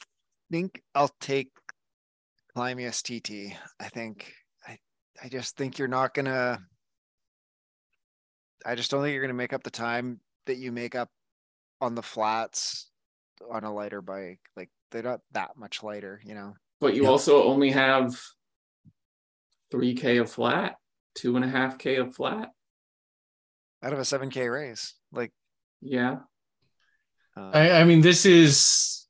[0.51, 1.51] think I'll take
[2.57, 3.57] Climius TT.
[3.81, 4.33] I think
[4.66, 4.79] I
[5.23, 6.59] I just think you're not gonna.
[8.64, 11.11] I just don't think you're gonna make up the time that you make up
[11.81, 12.90] on the flats
[13.51, 14.40] on a lighter bike.
[14.57, 16.55] Like they're not that much lighter, you know.
[16.81, 17.09] But you Yeah.
[17.09, 18.19] also only have
[19.73, 20.77] 3k of flat,
[21.14, 22.51] two and a half k of flat.
[23.83, 25.33] Out of a 7K race, like
[25.81, 26.21] Yeah.
[27.37, 29.07] uh, I, I mean, this is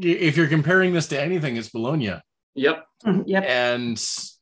[0.00, 2.20] if you're comparing this to anything, it's Bologna.
[2.56, 2.86] Yep.
[3.26, 3.44] Yep.
[3.46, 3.92] and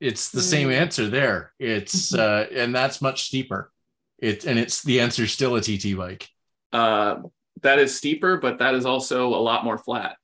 [0.01, 0.75] it's the same Mm.
[0.75, 3.73] answer there it's uh and that's much steeper
[4.19, 6.29] it and it's the answer still a tt bike
[6.73, 7.23] uh,
[7.63, 10.17] that is steeper, but that is also a lot more flat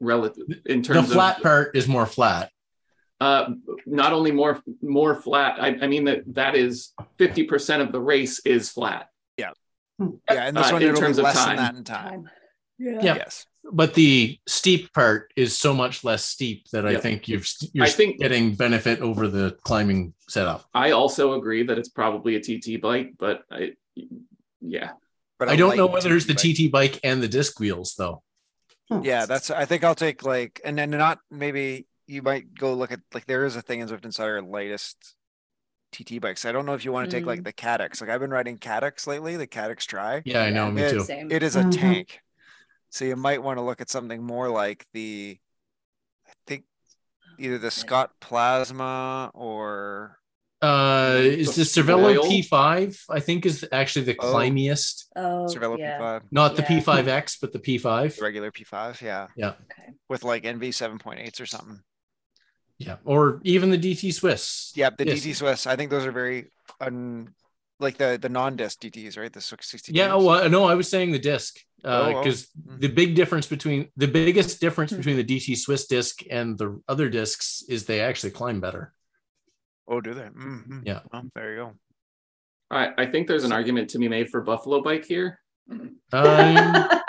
[0.00, 2.50] relative in terms of the flat of part is more flat
[3.20, 3.50] uh,
[3.86, 5.58] not only more more flat.
[5.58, 9.08] I, I mean that that is fifty percent of the race is flat.
[9.38, 9.50] yeah,
[9.98, 10.08] yeah
[10.48, 11.56] and this uh, one in it'll terms be of less time.
[11.56, 12.10] than that in time.
[12.10, 12.30] Time.
[12.78, 13.00] Yeah.
[13.02, 13.14] Yeah.
[13.14, 13.46] Yes.
[13.72, 17.88] but the steep part is so much less steep that i think you've you're I
[17.88, 22.82] think- getting benefit over the climbing setup I also agree that it's probably a TT
[22.82, 23.72] bike, but I,
[24.60, 24.90] yeah,
[25.38, 26.42] But I don't know light whether it's the bike.
[26.54, 28.22] tt bike and the disc wheels though
[29.02, 29.50] Yeah, that's.
[29.50, 33.26] I think I'll take like, and then not maybe you might go look at like
[33.26, 35.14] there is a thing in Zwift Insider latest
[35.92, 36.44] TT bikes.
[36.44, 38.00] I don't know if you want to take like the Cadex.
[38.00, 40.22] Like I've been riding Cadex lately, the Cadex Tri.
[40.24, 41.30] yeah i know me Yeah, too Same.
[41.30, 41.70] It is a Mhm.
[41.72, 42.20] tank.
[42.90, 45.38] So you might want to look at something more like the,
[46.26, 46.64] I think,
[47.38, 50.18] either the Scott Plasma or
[50.62, 52.24] Uh, is The the Cervelo?
[52.24, 53.02] P5?
[53.10, 54.32] I think is actually the Oh.
[54.32, 55.98] climiest, Oh, Cervelo yeah.
[56.00, 58.20] P5, not the P5X, but the the P5.
[58.20, 59.02] regular P5.
[59.02, 59.92] Yeah, Okay.
[60.08, 61.80] with like ENVE 7.8s or something.
[62.78, 64.72] Yeah, or even the DT Swiss.
[64.74, 65.20] Yeah, the Yes.
[65.24, 65.66] DT Swiss.
[65.66, 66.50] I think those are very
[66.80, 67.34] un,
[67.80, 69.32] like the the non-disc DTs, right?
[69.32, 69.92] The 60.
[69.92, 72.22] Yeah, well, no, I was saying the disc Oh, oh.
[72.22, 72.80] because Mhm.
[72.80, 74.96] the big difference between the biggest difference Hmm.
[74.98, 78.92] between the DT Swiss disc and the other discs is they actually climb better.
[79.88, 80.22] Oh, do they?
[80.22, 80.82] Mhm.
[80.84, 81.00] Yeah.
[81.12, 81.72] Well, there you go.
[82.70, 85.38] I, I think there's an argument to be made for Buffalo Bike here.
[85.70, 87.02] Um, I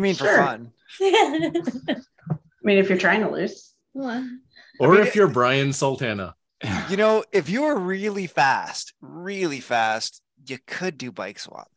[0.00, 0.72] mean, for fun.
[1.00, 1.50] I
[2.62, 3.74] mean, if you're trying to lose.
[3.92, 4.22] What?
[4.80, 6.34] or mean, if you're Brian Sultana.
[6.90, 11.70] You know, if you were really fast, really fast, you could do bike swap,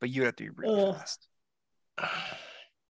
[0.00, 0.96] but you'd have to be really Ugh.
[0.96, 1.28] fast.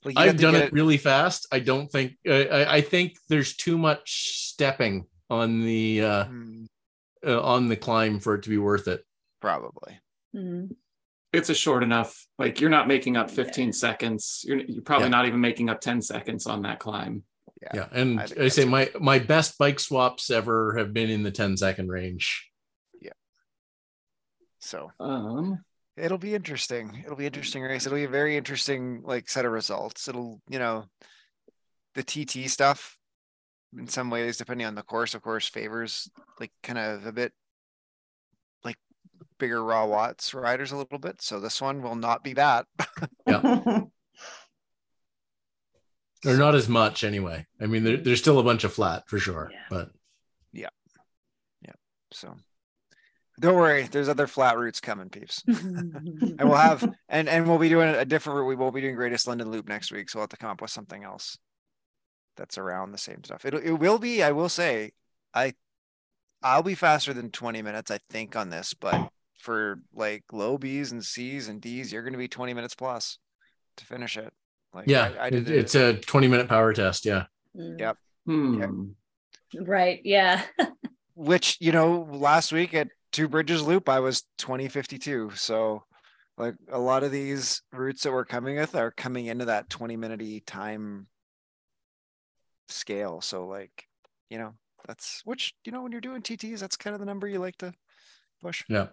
[0.04, 1.48] Like, you'd I've done get it really fast.
[1.52, 6.66] I don't think I, I, I think there's too much stepping on the uh, Hmm,
[7.26, 9.06] uh, on the climb for it to be worth it.
[9.42, 10.00] probably.
[10.36, 10.76] Mhm.
[11.34, 14.44] It's a short enough, like you're not making up 15 seconds.
[14.46, 15.12] You're, you're probably Yeah.
[15.12, 17.24] not even making up 10 seconds on that climb.
[17.62, 17.70] Yeah.
[17.76, 21.24] Yeah, and I I, say that's- my my best bike swaps ever have been in
[21.24, 22.50] the 10 second range.
[23.00, 23.12] Yeah.
[24.60, 25.64] So Um,
[26.02, 27.04] it'll be interesting.
[27.06, 27.28] It'll be mm.
[27.28, 27.86] interesting race.
[27.86, 30.08] It'll be a very interesting like set of results.
[30.08, 30.86] It'll, you know,
[31.96, 32.98] the TT stuff
[33.78, 37.34] in some ways, depending on the course, of course, favors like kind of a bit
[38.64, 38.78] like
[39.40, 41.22] bigger raw watts riders a little bit.
[41.22, 42.66] So this one will not be that.
[43.28, 43.82] Yeah.
[46.26, 47.46] or not as much anyway.
[47.60, 49.60] I mean, there, there's still a bunch of flat for sure, Yeah.
[49.70, 49.92] but
[50.52, 50.70] yeah.
[51.64, 51.74] Yeah.
[52.12, 52.36] So
[53.42, 55.44] don't worry, there's other flat routes coming, peeps.
[55.48, 58.46] And we'll have and and we'll be doing a different route.
[58.46, 60.62] We won't be doing Greatest London Loop next week, so we'll have to come up
[60.62, 61.38] with something else
[62.38, 63.44] that's around the same stuff.
[63.46, 64.92] It it will be, I will say,
[65.34, 65.54] I
[66.44, 70.92] I'll be faster than 20 minutes, I think, on this, but for like low B's
[70.92, 73.18] and C's and D's, you're gonna be 20 minutes plus
[73.78, 74.32] to finish it.
[74.72, 75.58] Like yeah, I, I did it.
[75.58, 77.06] it's a 20 minute power test.
[77.06, 77.26] Yeah.
[77.58, 77.80] Mm.
[77.80, 77.98] Yep.
[78.28, 78.84] hmm.
[79.60, 80.00] Right.
[80.04, 80.44] Yeah.
[81.16, 85.84] which you know last week at two bridges loop i was 2052 so
[86.38, 89.98] like a lot of these routes that we're coming with are coming into that 20
[89.98, 91.08] minute time
[92.68, 93.86] scale so like
[94.30, 94.54] you know
[94.88, 97.58] that's which you know when you're doing tts that's kind of the number you like
[97.58, 97.74] to
[98.42, 98.88] push Yeah.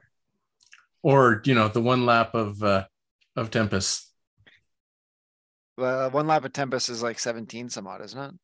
[1.02, 2.84] Or, you know, the one lap of uh
[3.36, 4.10] of Tempus.
[5.78, 8.34] uh, one lap of Tempus is like 17 some odd isn't it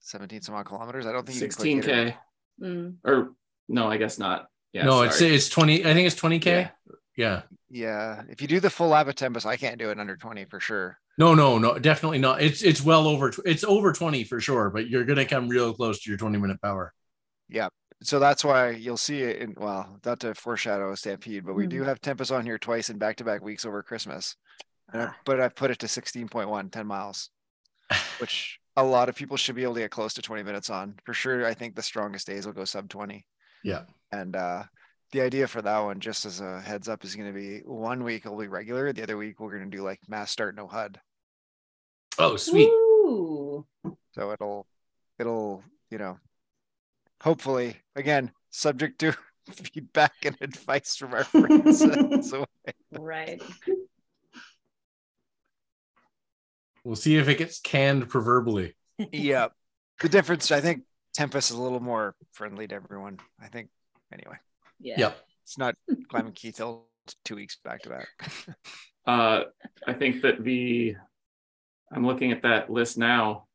[0.00, 2.16] 17 some odd kilometers i don't think you can click it or- 16K.
[2.62, 2.96] Mm.
[3.04, 3.32] Or
[3.68, 4.46] no, I guess not.
[4.72, 4.84] Yeah.
[4.84, 5.34] no, it's sorry.
[5.34, 6.44] it's 20, I think it's 20k.
[6.46, 6.70] Yeah.
[7.16, 7.42] yeah.
[7.70, 10.44] yeah if you do the full lap of Tempus i can't do it under 20
[10.46, 12.40] for sure No, no, no, definitely not.
[12.40, 16.00] It's it's well over it's over 20 for sure, but you're gonna come real close
[16.00, 16.94] to your 20 minute power.
[17.48, 17.68] Yeah.
[18.02, 21.64] So that's why you'll see it in well not to foreshadow a stampede but we
[21.64, 21.70] Hmm.
[21.76, 24.36] do have Tempus on here twice in back-to-back weeks over christmas
[24.92, 25.16] and I, Ah.
[25.26, 27.28] but i've put it to 16.1 10 miles
[28.20, 30.94] which a lot of people should be able to get close to 20 minutes on
[31.04, 33.26] for sure i think the strongest days will go sub 20
[33.64, 33.82] Yeah.
[34.12, 34.64] And uh
[35.12, 38.04] the idea for that one just as a heads up is going to be one
[38.04, 40.66] week will be regular the other week we're going to do like mass start no
[40.68, 41.00] hud
[42.18, 42.68] Oh, sweet.
[42.68, 43.66] Ooh.
[44.14, 44.66] so it'll
[45.18, 46.18] it'll you know
[47.22, 49.16] hopefully again subject to
[49.50, 51.78] feedback and advice from our friends
[52.30, 52.44] so
[52.92, 53.40] Right.
[56.84, 58.74] We'll see if it gets canned proverbially.
[59.12, 59.48] yeah
[60.00, 60.82] the difference i think
[61.14, 63.68] Tempus is a little more friendly to everyone i think
[64.12, 64.36] anyway
[64.80, 64.98] Yeah.
[64.98, 65.26] Yep.
[65.44, 65.74] it's not
[66.08, 66.86] climbing keith hill
[67.24, 68.08] two weeks back to back
[69.06, 69.44] Uh,
[69.86, 70.94] I think that the
[71.90, 73.46] I'm looking at that list now.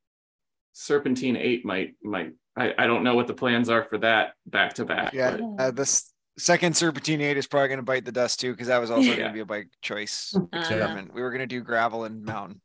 [0.74, 4.74] Serpentine eight might might I, I don't know what the plans are for that back
[4.74, 5.14] to back.
[5.14, 8.52] yeah but uh, this second serpentine 8 is probably going to bite the dust too
[8.52, 11.40] because that was also going to be a bike choice Uh, experiment we were going
[11.40, 12.60] to do gravel and mountain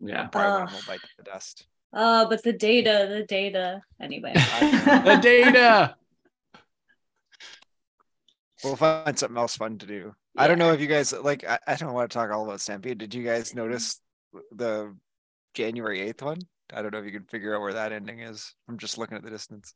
[0.00, 0.26] yeah.
[0.26, 0.74] probably one Ugh.
[0.74, 3.80] will bite the dust oh, but the data, the data.
[4.00, 4.32] Anyway.
[4.34, 5.94] the data.
[8.64, 10.14] We'll find something else fun to do.
[10.36, 11.44] I don't know if you guys like.
[11.44, 12.98] I, I don't want to talk all about Stampede.
[12.98, 14.00] Did you guys notice
[14.52, 14.96] the
[15.54, 16.38] January eighth one?
[16.72, 18.54] I don't know if you can figure out where that ending is.
[18.68, 19.74] I'm just looking at the distance.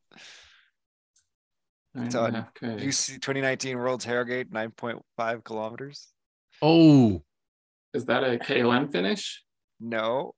[1.95, 2.86] It's on Okay.
[2.86, 6.09] UCI 2019 World's Harrogate, 9.5 kilometers.
[6.62, 7.22] Oh,
[7.93, 9.43] Is that a KOM finish?
[9.80, 10.34] No.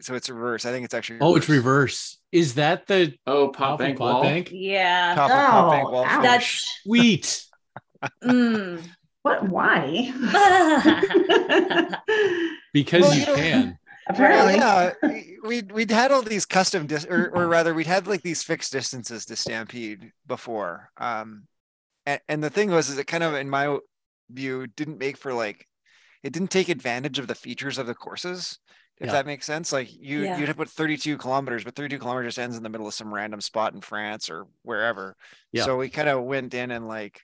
[0.00, 0.64] So it's reverse.
[0.64, 1.18] I think it's actually.
[1.20, 2.18] oh, it's reverse.
[2.32, 4.22] Is that the Oh, top Pop of Bank Pot Wall.
[4.22, 4.48] Bank?
[4.52, 5.14] Yeah.
[5.14, 6.22] Top of Top Bank Oh, wall ouch.
[6.22, 7.44] That's Sweet.
[8.24, 8.82] mm,
[9.22, 9.48] What?
[9.48, 10.12] Why?
[12.72, 13.78] because Well, you you can.
[14.08, 14.54] Apparently.
[14.56, 18.22] yeah, we- we'd we'd had all these custom dis- or, or rather we'd had like
[18.22, 20.90] these fixed distances to stampede before.
[20.98, 21.44] Um,
[22.06, 23.78] and, and the thing was, is it kind of in my
[24.30, 25.66] view didn't make for like
[26.22, 28.58] it didn't take advantage of the features of the courses.
[29.00, 29.12] If Yeah.
[29.12, 30.38] that makes sense, like you Yeah.
[30.38, 33.40] you'd have put 32 kilometers, but 32 kilometers ends in the middle of some random
[33.40, 35.16] spot in France or wherever.
[35.52, 35.64] Yeah.
[35.64, 37.20] So we kind of went in and like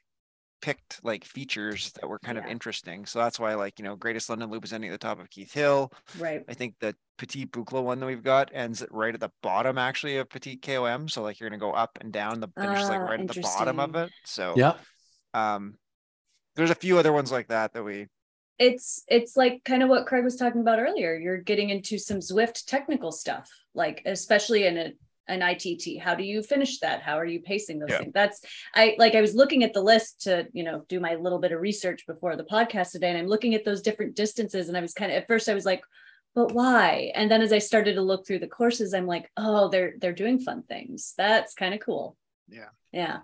[0.60, 3.06] picked like features that were kind of interesting.
[3.06, 5.30] So that's why like you know Greatest London Loop is ending at the top of
[5.30, 5.92] Keith Hill.
[6.18, 6.44] right.
[6.48, 9.78] I think the Petit Boucle one that we've got ends at right at the bottom
[9.78, 11.08] actually of Petit KOM.
[11.08, 13.40] So like you're gonna go up and down the finish like Ah, right at the
[13.40, 14.10] bottom of it.
[14.24, 14.74] So Yeah.
[15.34, 15.78] um
[16.56, 18.08] there's a few other ones like that that we
[18.60, 21.16] it's it's like kind of what Craig was talking about earlier.
[21.16, 24.92] You're getting into some Zwift technical stuff, like especially in a
[25.28, 26.00] an ITT.
[26.02, 27.02] How do you finish that?
[27.02, 27.98] How are you pacing those Yeah.
[28.00, 28.12] things?
[28.12, 28.40] That's
[28.74, 31.52] I like I was looking at the list to, you know, do my little bit
[31.52, 33.08] of research before the podcast today.
[33.08, 34.68] And I'm looking at those different distances.
[34.68, 35.82] And I was kind of at first I was like,
[36.34, 37.12] but why?
[37.14, 40.12] And then as I started to look through the courses, I'm like, oh, they're they're
[40.12, 41.14] doing fun things.
[41.16, 42.16] That's kind of cool.
[42.48, 42.68] Yeah.
[42.92, 43.20] Yeah.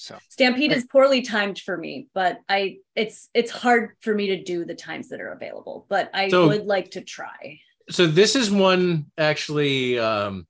[0.00, 0.78] So Stampede Right.
[0.78, 4.74] is poorly timed for me, but I it's it's hard for me to do the
[4.76, 7.58] times that are available, but I So- would like to try.
[7.90, 10.46] So this is one actually, um,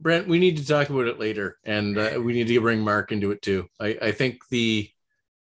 [0.00, 0.26] Brent.
[0.28, 3.30] We need to talk about it later, and uh, we need to bring Mark into
[3.30, 3.68] it too.
[3.78, 4.88] I, I think the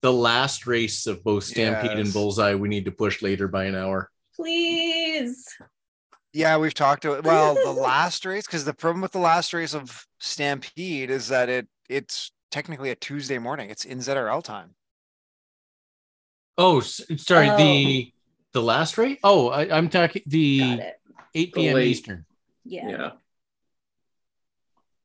[0.03, 3.75] the last race of both Stampede and Bullseye we need to push later by an
[3.75, 4.11] hour.
[4.37, 5.45] Please.
[6.33, 9.75] yeah, we've talked about well the last race because the problem with the last race
[9.75, 13.71] of Stampede is that it it's technically a Tuesday morning.
[13.71, 14.75] It's in ZRL time.
[16.57, 17.49] Oh, sorry.
[17.51, 17.57] Oh.
[17.57, 18.13] The
[18.53, 19.19] the last race.
[19.23, 20.81] Oh, I, I'm talking the
[21.35, 21.75] eight p.m.
[21.75, 22.25] late- Eastern.
[22.65, 22.89] Yeah.
[22.89, 23.11] Yeah.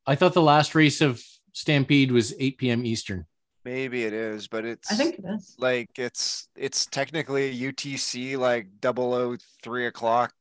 [0.06, 1.24] I thought the last race of
[1.54, 2.86] Stampede was eight p.m.
[2.86, 3.26] Eastern.
[3.66, 5.56] Maybe it is, but it's I think it is.
[5.58, 10.34] like it's it's technically UTC like double o three o'clock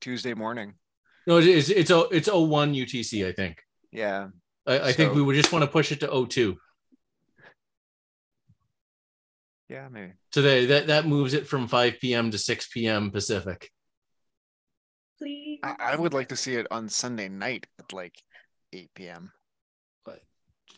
[0.00, 0.74] Tuesday morning.
[1.26, 1.70] No, it is.
[1.70, 3.26] It's o it's 01 UTC.
[3.28, 3.62] I think.
[3.92, 4.28] Yeah.
[4.66, 6.56] I, I think we would just want to push it to 02.
[9.68, 10.12] Yeah, maybe.
[10.30, 12.30] Today, that that moves it from 5 p.m.
[12.30, 13.10] to 6 p.m.
[13.10, 13.70] Pacific.
[15.18, 15.60] Please.
[15.62, 18.14] I, I would like to see it on Sunday night at like
[18.72, 19.32] 8 p.m.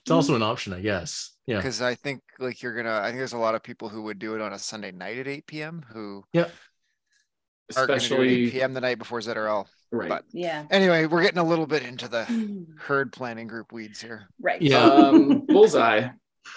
[0.07, 1.33] It's also an option, I guess.
[1.47, 1.57] Yeah.
[1.57, 4.21] Because I think like you're gonna I think there's a lot of people who would
[4.21, 5.85] do it on a Sunday night at 8 p.m.
[5.93, 6.43] who yeah.
[6.43, 6.53] gonna
[7.75, 8.73] do it at 8 Especially p.m.
[8.73, 9.67] the night before ZRL.
[9.93, 10.09] Right.
[10.09, 10.67] but- Yeah.
[10.71, 12.25] Anyway, we're getting a little bit into the
[12.79, 14.29] herd planning group weeds here.
[14.41, 14.61] Right.
[14.61, 14.83] Yeah.
[14.85, 16.09] Um, bullseye.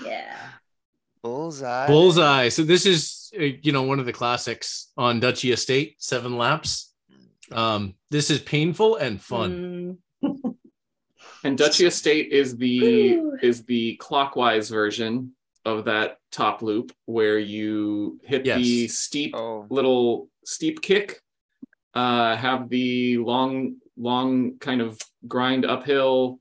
[0.06, 0.36] Yeah.
[1.22, 1.88] Bullseye.
[1.88, 2.50] Bullseye.
[2.50, 6.94] So this is uh, you know one of the classics on Duchy Estate, seven laps.
[7.52, 9.98] Um, this is painful and fun.
[10.24, 10.56] Mm,
[11.44, 13.38] And Duchy Estate is the Woo.
[13.42, 15.32] is the clockwise version
[15.66, 21.22] of that top loop where you hit the steep Oh, little steep kick,
[21.94, 26.40] uh, have the long long kind of grind uphill,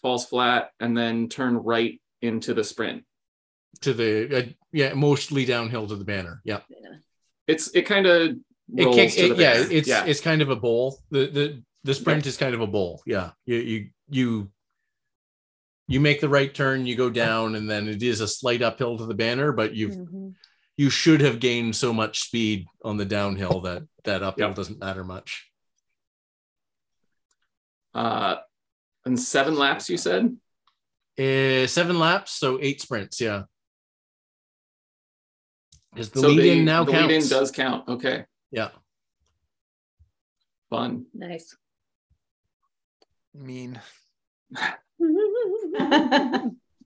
[0.00, 3.04] falls flat, and then turn right into the sprint.
[3.82, 4.42] To the uh,
[4.72, 6.40] yeah, mostly downhill to the banner.
[6.44, 6.60] Yeah.
[7.46, 8.36] It's it kind of
[8.76, 10.04] It rolls kick, to it, yeah, it's yeah.
[10.04, 10.98] it's kind of a bowl.
[11.10, 13.02] The the the sprint is kind of a bowl.
[13.04, 13.30] Yeah.
[13.44, 14.50] You you you
[15.86, 18.96] you make the right turn, you go down, and then it is a slight uphill
[18.96, 20.34] to the banner, but you've mhm.
[20.76, 24.56] You should have gained so much speed on the downhill that that uphill Yep.
[24.56, 25.50] doesn't matter much.
[27.94, 28.36] uh,
[29.04, 29.88] and seven laps.
[29.88, 30.36] You said
[31.18, 33.20] Uh, seven laps, so eight sprints.
[33.20, 33.44] Yeah.
[35.96, 36.28] Is the so.
[36.28, 36.86] lead the in now count?
[36.86, 37.08] the counts?
[37.12, 37.88] lead in does count.
[37.88, 38.70] Okay, yeah.
[40.70, 41.06] fun.
[41.14, 41.56] Nice.
[43.32, 43.80] mean.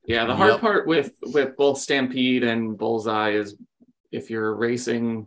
[0.07, 0.61] Yeah, the hard Yep.
[0.63, 3.57] part with with both Stampede and Bullseye is
[4.11, 5.27] if you're racing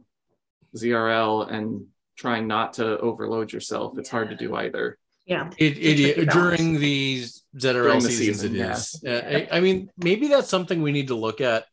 [0.75, 4.97] ZRL and trying not to overload yourself, it's hard to do either.
[5.25, 5.49] yeah.
[5.57, 8.71] It, It's a tricky it during these ZRL During the seasons, season, it yeah.
[8.71, 9.03] is.
[9.05, 11.65] Uh, I, I mean, maybe that's something we need to look at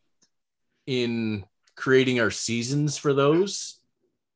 [0.86, 1.44] in
[1.76, 3.78] creating our seasons for those,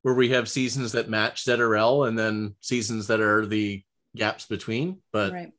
[0.02, 3.82] where we have seasons that match ZRL and then seasons that are the
[4.14, 4.98] gaps between.
[5.12, 5.52] But right.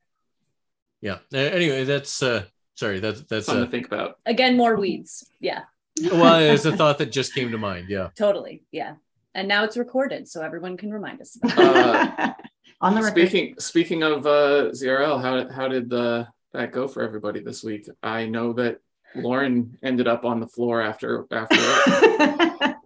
[1.01, 2.43] yeah, Uh, anyway, that's uh,
[2.75, 4.19] sorry, that's that's Something uh, to think about.
[4.25, 5.29] Again, more weeds.
[5.39, 5.63] Yeah.
[6.11, 7.89] Well, it's a thought that just came to mind.
[7.89, 8.09] Yeah.
[8.15, 8.63] Totally.
[8.71, 8.95] Yeah.
[9.35, 11.37] And now it's recorded, so everyone can remind us.
[11.43, 12.31] Uh,
[12.81, 13.27] On the record.
[13.27, 17.87] Speaking speaking of uh, ZRL, how how did the that go for everybody this week?
[18.03, 18.79] I know that
[19.15, 21.55] Lauren ended up on the floor after after.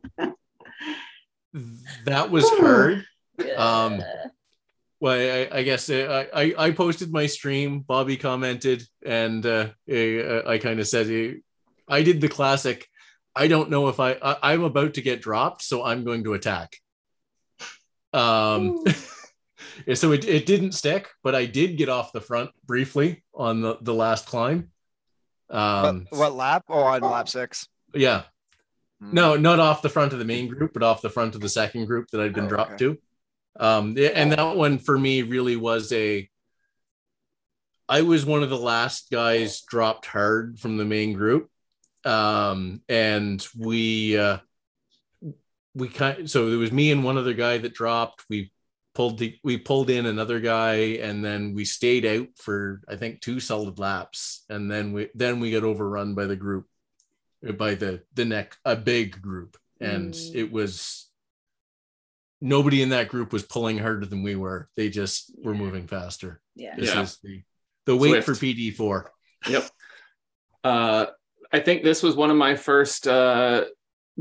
[2.06, 3.06] That was hard.
[3.56, 4.02] Um,
[5.00, 7.82] Well, I, I guess uh, I, I I posted my stream.
[7.82, 11.38] Bobby commented, and uh, I, I kind of said uh,
[11.88, 12.88] I did the classic.
[13.38, 16.34] I don't know if I, I I'm about to get dropped, so I'm going to
[16.34, 16.76] attack.
[18.14, 18.84] Um,
[19.94, 23.78] so it, it didn't stick, but I did get off the front briefly on the,
[23.82, 24.70] the last climb.
[25.50, 26.64] Um, what, what lap?
[26.70, 27.68] Oh, on lap six.
[27.94, 28.24] yeah,
[29.00, 29.14] Hmm.
[29.14, 31.50] no, not off the front of the main group, but off the front of the
[31.50, 32.96] second group that I'd been Oh, dropped okay.
[32.96, 32.98] to.
[33.60, 36.28] Um, and that one for me really was a.
[37.90, 41.50] I was one of the last guys dropped hard from the main group,
[42.08, 44.38] um, and we uh,
[45.76, 48.24] we kind so there was me and one other guy that dropped.
[48.30, 48.52] We
[48.96, 53.22] pulled the, we pulled in another guy, and then we stayed out for I think
[53.22, 56.66] two solid laps, and then we then we got overrun by the group
[57.58, 60.36] by the the neck a big group and Mm.
[60.36, 61.08] it was
[62.42, 66.42] nobody in that group was pulling harder than we were they just were moving faster
[66.56, 66.76] Yeah.
[66.76, 67.02] this Yeah.
[67.04, 67.44] is the
[67.86, 68.24] the wait Zwift.
[68.24, 69.04] for pd4
[69.50, 69.70] Yep.
[70.64, 71.06] Uh,
[71.52, 73.66] I think this was one of my first uh,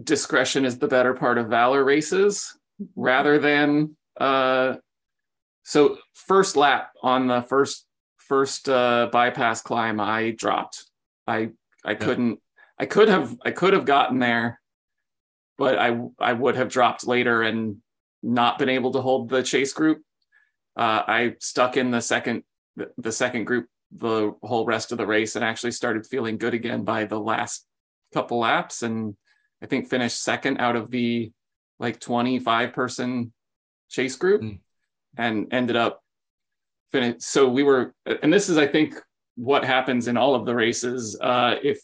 [0.03, 2.57] discretion is the better part of valor races
[2.95, 4.77] rather than uh,
[5.64, 7.87] so first lap on the first
[8.18, 10.85] first uh, bypass climb I dropped.
[11.27, 11.51] I
[11.85, 12.41] I couldn't
[12.79, 14.61] I could have I could have gotten there,
[15.59, 17.79] but I I would have dropped later and
[18.22, 20.03] not been able to hold the chase group.
[20.77, 22.43] Uh, I stuck in the second
[22.77, 23.66] the, the second group
[23.99, 27.66] the whole rest of the race and actually started feeling good again by the last
[28.12, 28.82] couple laps.
[28.82, 29.16] And
[29.62, 31.32] I think finished second out of the
[31.78, 33.32] like 25 person
[33.88, 34.59] chase group Mm.
[35.16, 36.03] and ended up
[36.92, 38.94] finish so we were and this is I think
[39.36, 41.18] what happens in all of the races.
[41.20, 41.78] Uh if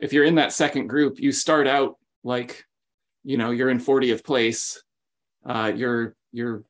[0.00, 2.64] if you're in that second group you start out like
[3.22, 4.82] you know you're in 40th place.
[5.46, 6.64] Uh you're you're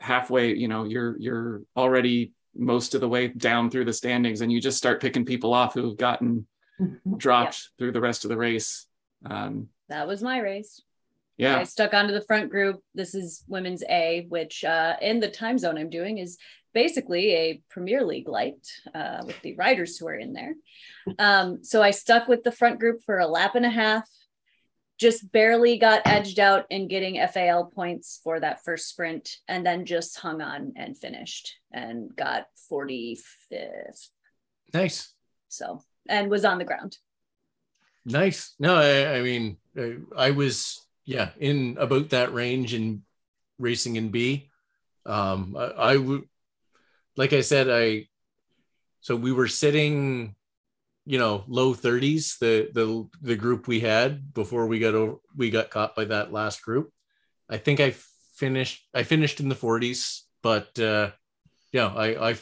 [0.00, 4.50] halfway you know you're you're already most of the way down through the standings and
[4.52, 6.46] you just start picking people off who have gotten
[7.16, 8.86] dropped through the rest of the race
[9.26, 10.82] um That was my race.
[11.36, 12.82] yeah I stuck onto the front group.
[12.94, 16.38] This is women's A, which uh, in the time zone I'm doing is
[16.72, 20.54] basically a Premier League light uh, with the riders who are in there.
[21.18, 24.08] Um, so I stuck with the front group for a lap and a half,
[25.00, 29.86] just barely got edged out in getting FAL points for that first sprint, and then
[29.86, 34.08] just hung on and finished and got 45th.
[34.74, 35.14] nice
[35.48, 36.98] So, and was on the ground.
[38.04, 43.02] nice no i, I mean I, I was yeah in about that range in
[43.58, 44.48] racing in b
[45.04, 46.24] um i, I would
[47.16, 48.08] like i said i
[49.00, 50.34] so we were sitting
[51.06, 55.50] you know low 30s the the the group we had before we got over we
[55.50, 56.90] got caught by that last group
[57.48, 57.94] i think i
[58.34, 61.10] finished i finished in the 40s but uh
[61.72, 62.36] yeah i i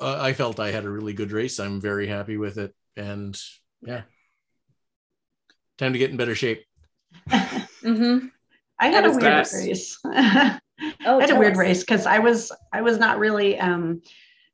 [0.00, 3.40] i felt i had a really good race i'm very happy with it and
[3.82, 4.02] yeah
[5.78, 6.64] time to get in better shape
[7.86, 8.26] Mm-hmm.
[8.80, 9.98] I had a weird race.
[11.06, 11.58] Oh, I had a weird us.
[11.58, 14.02] race because I was I was not really um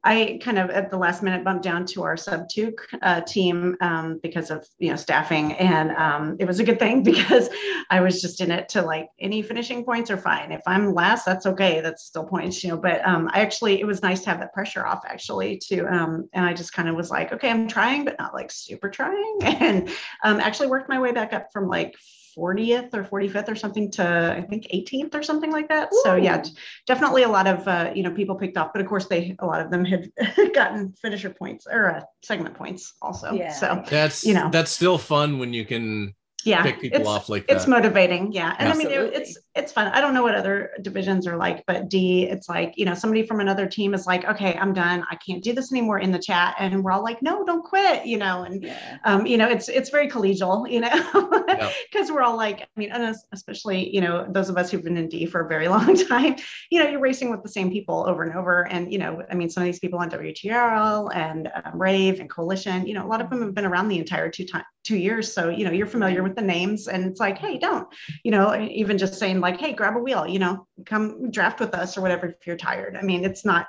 [0.05, 3.77] I kind of at the last minute bumped down to our sub two uh, team
[3.81, 7.49] um, because of you know staffing, and um, it was a good thing because
[7.91, 10.51] I was just in it to like any finishing points are fine.
[10.51, 11.81] If I'm last, that's okay.
[11.81, 12.77] That's still points, you know.
[12.77, 16.29] But um, I actually it was nice to have that pressure off actually to, um,
[16.33, 19.39] and I just kind of was like, okay, I'm trying, but not like super trying,
[19.43, 19.89] and
[20.25, 21.95] um, actually worked my way back up from like
[22.37, 25.91] 40th or 45th or something to I think 18th or something like that.
[26.05, 26.43] So yeah,
[26.87, 29.47] definitely a lot of uh, you know people picked off, but of course they a
[29.47, 30.11] lot of them had
[30.55, 33.33] gotten finisher points or uh, segment points also.
[33.33, 33.53] Yeah.
[33.53, 34.49] So that's You know.
[34.51, 36.15] that's still fun when you can
[36.45, 37.57] yeah, pick people off like that.
[37.57, 38.33] it's motivating.
[38.33, 39.89] Yeah, and I mean it, it's it's fun.
[39.89, 43.23] I don't know what other divisions are like, but D, it's like you know somebody
[43.27, 45.05] from another team is like, okay, I'm done.
[45.11, 48.07] I can't do this anymore in the chat, and we're all like, no, don't quit.
[48.07, 48.99] You know, and Yeah.
[49.05, 51.71] um, you know, it's it's very collegial, you know, Yeah.
[51.91, 54.97] because we're all like, I mean, and especially you know those of us who've been
[54.97, 56.37] in D for a very long time,
[56.71, 59.35] you know, you're racing with the same people over and over, and you know, I
[59.35, 63.09] mean, some of these people on WTRL and um, Rave and Coalition, you know, a
[63.09, 65.71] lot of them have been around the entire two time two years, so you know,
[65.71, 67.87] you're familiar with the names, and it's like, hey, don't,
[68.25, 71.75] you know, even just saying like, hey, grab a wheel, you know, come draft with
[71.75, 72.97] us or whatever if you're tired.
[72.97, 73.69] I mean, it's not.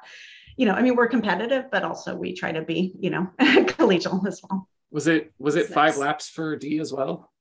[0.56, 4.26] You know, I mean, we're competitive, but also we try to be, you know, collegial
[4.28, 4.70] as well.
[4.92, 7.32] Was it was it five laps for D as well?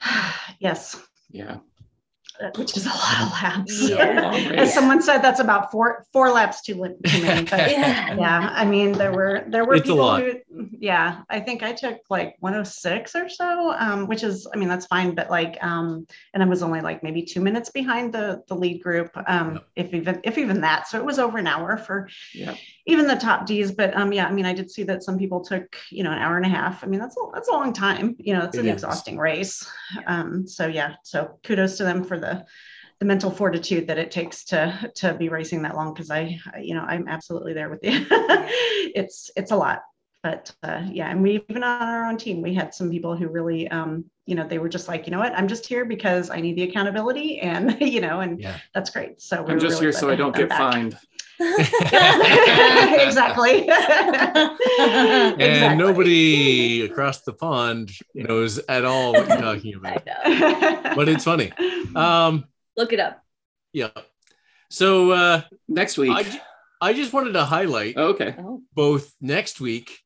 [0.60, 1.00] yes.
[1.30, 1.56] Yeah.
[2.40, 3.88] Uh, which is a lot of laps.
[3.88, 4.32] Yeah.
[4.56, 7.44] As someone said, that's about four four laps too, too many.
[7.44, 8.14] But Yeah.
[8.16, 10.22] yeah, I mean, there were there were It's a people lot.
[10.22, 10.34] who,
[10.78, 14.86] yeah, I think I took like 106 or so, um, which is, I mean, that's
[14.86, 18.54] fine, but like, um, and I was only like maybe two minutes behind the the
[18.54, 19.64] lead group, um, Yep.
[19.76, 20.86] if even if even that.
[20.88, 22.54] So it was over an hour for Yeah.
[22.88, 23.70] Even the top D's.
[23.70, 26.18] But um, yeah, I mean, I did see that some people took you know an
[26.18, 26.82] hour and a half.
[26.82, 28.16] I mean, that's a, that's a long time.
[28.18, 28.72] You know, it's an is.
[28.72, 29.70] exhausting race.
[30.06, 32.44] Um, so yeah, so kudos to them for the
[33.00, 36.58] the mental fortitude that it takes to to be racing that long because I, I-
[36.60, 38.04] you know I'm absolutely there with you.
[38.10, 39.82] it's it's a lot,
[40.22, 43.28] but uh, yeah, and we even on our own team we had some people who
[43.28, 46.30] really um, you know they were just like you know what I'm just here because
[46.30, 48.58] I need the accountability and you know and Yeah.
[48.74, 49.20] that's great.
[49.20, 50.58] So I'm we're just really here so I don't get back.
[50.58, 50.98] fined.
[53.06, 53.68] exactly.
[54.80, 55.76] And Exactly.
[55.76, 60.06] nobody across the pond knows at all what you're talking I about.
[60.84, 60.94] know.
[60.96, 61.52] But it's funny.
[61.94, 62.44] Um,
[62.76, 63.22] Look it up.
[63.72, 63.90] yeah.
[64.70, 66.12] So uh, Next week.
[66.12, 66.40] I,
[66.80, 68.34] I just wanted to highlight okay.
[68.38, 69.98] Oh, both next week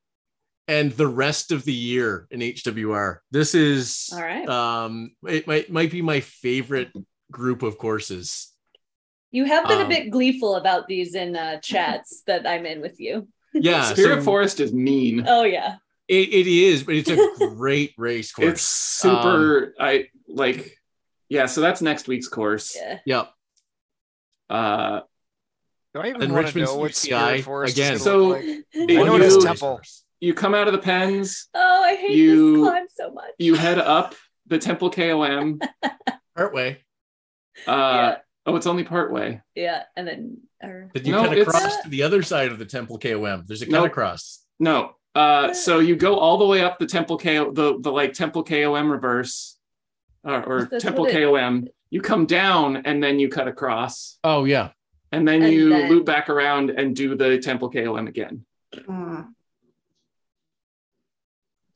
[0.68, 3.18] and the rest of the year in HWR.
[3.30, 4.48] This is all right.
[4.48, 6.90] um it might might be my favorite
[7.30, 8.51] group of courses.
[9.32, 12.80] You have been a um, bit gleeful about these in uh, chats that I'm in
[12.80, 13.28] with you.
[13.54, 15.24] Yeah, Spirit so Forest is mean.
[15.28, 15.76] Oh yeah.
[16.08, 17.18] it, it is, but it's a
[17.56, 18.48] great race course.
[18.52, 19.74] It's super.
[19.80, 20.78] I like.
[21.28, 21.46] Yeah.
[21.46, 22.76] So that's next week's course.
[22.76, 22.98] Yeah.
[23.06, 23.32] Yep.
[24.50, 25.00] Uh,
[25.94, 27.92] Do I even And want to Richmond's know what UCI Spirit Forest again.
[27.94, 28.90] is So- gonna look like?
[28.90, 29.80] It- I know you- has Temple.
[30.20, 31.48] you come out of the pens.
[31.54, 33.30] Oh, I hate You- this climb so much.
[33.38, 34.14] You head up
[34.46, 35.58] the Temple KOM.
[36.36, 36.84] Part way.
[37.66, 38.16] Uh,
[38.46, 39.40] Oh, it's only part way.
[39.54, 42.58] yeah, and then or Did you No, cut it's- across to the other side of
[42.58, 43.44] the temple KOM?
[43.46, 43.86] There's a cut Nope.
[43.86, 44.44] across.
[44.58, 44.96] No.
[45.14, 48.42] Uh, so you go all the way up the Temple KO, the the like Temple
[48.44, 49.58] KOM reverse,
[50.24, 51.68] or, or That's Temple what it- KOM.
[51.90, 54.70] You come down and then you cut across, Oh yeah.
[55.12, 58.46] and then And you then- loop back around and do the Temple KOM again.
[58.74, 59.28] Mm.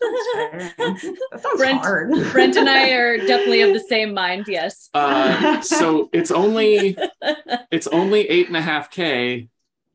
[0.01, 0.99] That
[1.43, 2.11] sounds Brent- hard.
[2.33, 4.45] Brent and I are definitely of the same mind.
[4.49, 4.89] Yes.
[4.95, 6.97] Uh, so it's only
[7.71, 9.49] it's only eight and a half k.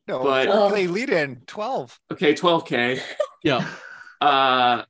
[0.08, 0.70] No, But- four Oh.
[0.70, 2.00] play lead in 12.
[2.12, 3.00] Okay, twelve k.
[3.44, 3.68] Yeah.
[4.20, 4.84] Uh,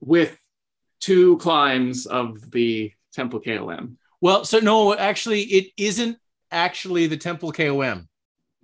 [0.00, 0.38] with
[1.00, 3.96] two climbs of the Temple KOM.
[4.20, 6.18] Well, so no, actually, it isn't
[6.52, 8.08] actually the Temple KOM.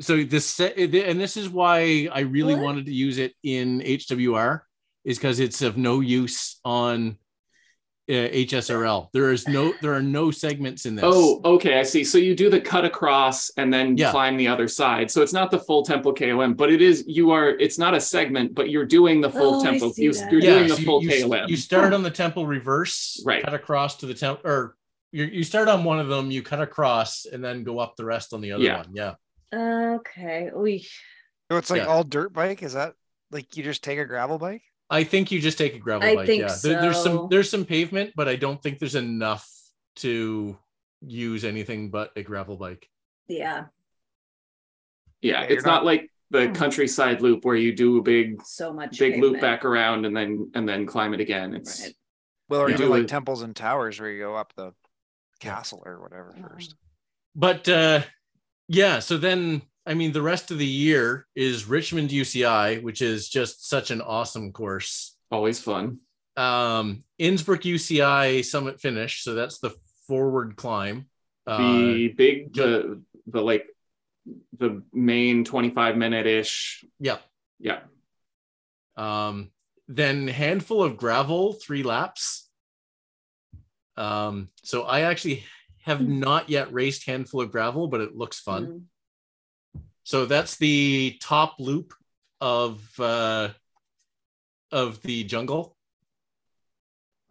[0.01, 2.63] So this, and this is why I really What?
[2.63, 4.61] wanted to use it in HWR,
[5.05, 7.17] is because it's of no use on
[8.09, 9.09] uh, HSRL.
[9.13, 11.05] There is no, there are no segments in this.
[11.07, 12.03] Oh, okay, I see.
[12.05, 14.11] So you do the cut across and then Yeah.
[14.11, 15.11] climb the other side.
[15.11, 17.05] So it's not the full Temple KOM, but it is.
[17.07, 17.51] You are.
[17.51, 19.93] It's not a segment, but you're doing the full Oh, I Temple.
[19.97, 20.51] You, you're yeah.
[20.55, 21.49] doing the so you- full you, KOM.
[21.49, 23.43] You start on the temple reverse, Right.
[23.45, 24.77] Cut across to the temple, or
[25.13, 28.05] you you start on one of them, you cut across, and then go up the
[28.05, 28.79] rest on the other Yeah.
[28.79, 28.91] one.
[28.95, 29.15] Yeah.
[29.55, 30.51] Okay.
[30.55, 30.81] We.
[31.51, 31.87] So it's like Yeah.
[31.89, 32.63] all dirt bike.
[32.63, 32.95] Is that
[33.31, 34.63] like you just take a gravel bike?
[34.93, 36.27] I think you just take a gravel I bike.
[36.27, 39.49] think yeah, There- there's some there's some pavement, but I don't think there's enough
[39.97, 40.57] to
[41.01, 42.89] use anything but a gravel bike.
[43.27, 43.65] Yeah.
[45.23, 46.53] yeah, Yeah, it's not, not- like the Hmm.
[46.55, 48.99] countryside loop where you do a big So much.
[48.99, 51.55] big loop back around and then and then climb it again.
[51.55, 51.95] It's Right.
[52.49, 52.75] Well, or Yeah.
[52.77, 53.09] even Do like it.
[53.09, 54.73] temples and towers where you go up the
[55.41, 56.75] castle or whatever first.
[57.35, 58.03] But uh
[58.69, 63.29] yeah, so then I mean the rest of the year is Richmond UCI, which is
[63.29, 65.17] just such an awesome course.
[65.31, 65.99] always fun.
[66.37, 69.75] Um Innsbruck UCI summit finish, so that's the
[70.07, 71.07] forward climb.
[71.47, 73.67] Uh, The big the the like
[74.59, 76.85] the main 25 minute ish.
[77.01, 77.19] yeah.
[77.59, 77.81] Yeah.
[78.97, 79.51] Um,
[79.89, 82.49] then handful of gravel, three laps.
[83.97, 85.45] Um, so I actually
[85.83, 86.21] have Hmm.
[86.21, 88.89] not yet raced handful of gravel, but it looks fun.
[90.05, 91.95] So that's the top loop
[92.41, 93.51] of uh
[94.71, 95.77] of the jungle.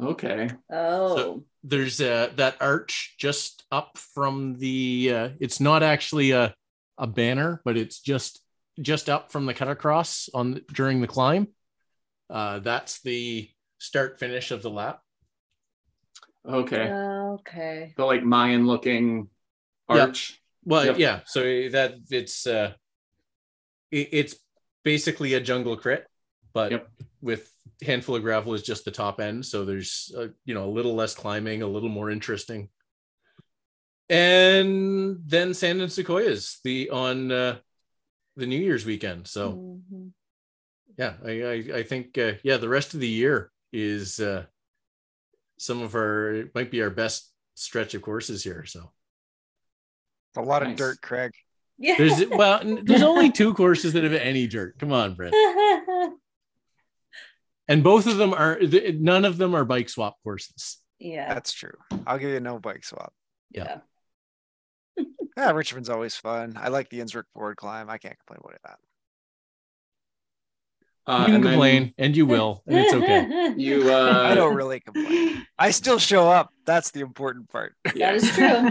[0.02, 0.50] Okay.
[0.72, 1.16] Oh.
[1.16, 6.56] So There's uh that arch just up from the uh it's not actually a
[6.98, 8.42] a banner, but it's just
[8.80, 11.48] just up from the cut across on during the climb.
[12.30, 13.50] Uh that's the
[13.80, 15.02] start finish of the lap.
[16.48, 16.90] Okay.
[16.92, 17.94] okay.
[17.96, 19.30] the like Mayan looking
[19.90, 20.06] Yeah.
[20.06, 20.41] arch.
[20.64, 20.97] Well, Yep.
[20.99, 21.20] yeah.
[21.26, 22.74] So that it's uh,
[23.91, 24.36] it, it's
[24.84, 26.07] basically a jungle crit,
[26.53, 26.91] but Yep.
[27.22, 27.51] with
[27.82, 29.45] handful of gravel is just the top end.
[29.45, 32.70] So there's uh, you know a little less climbing, a little more interesting.
[34.09, 37.57] And then Sand and Sequoias the on uh,
[38.36, 39.28] the New Year's weekend.
[39.28, 40.12] So Mhm.
[40.97, 44.45] yeah, I I, I think uh, yeah the rest of the year is uh,
[45.57, 48.66] some of our it might be our best stretch of courses here.
[48.66, 48.91] So
[50.38, 50.72] A lot Nice.
[50.72, 51.32] of dirt, Craig.
[51.78, 51.96] Yeah.
[51.98, 54.78] There's well, there's only two courses that have any dirt.
[54.80, 55.36] Come on, Brent.
[57.68, 58.60] And both of them are
[58.96, 60.78] none of them are bike swap courses.
[61.00, 61.34] yeah.
[61.34, 61.76] That's true.
[62.06, 63.14] I'll give you no bike swap.
[63.52, 63.78] Yeah.
[65.38, 66.56] Yeah, Richmond's always fun.
[66.60, 67.90] I like the Innsbruck board climb.
[67.90, 68.78] I can't complain about
[71.06, 71.12] that.
[71.12, 73.54] Uh, you can and then complain, and you will, and it's okay.
[73.56, 75.48] You uh, I don't really complain.
[75.58, 76.50] I still show up.
[76.66, 77.76] That's the important part.
[77.96, 78.12] yeah.
[78.12, 78.70] That is true.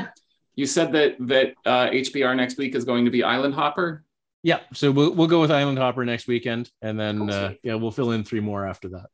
[0.61, 4.05] You said that that uh, HBR next week is going to be Island Hopper.
[4.43, 7.91] Yeah, so we'll we'll go with Island Hopper next weekend, and then uh, yeah, we'll
[7.91, 9.07] fill in three more after that.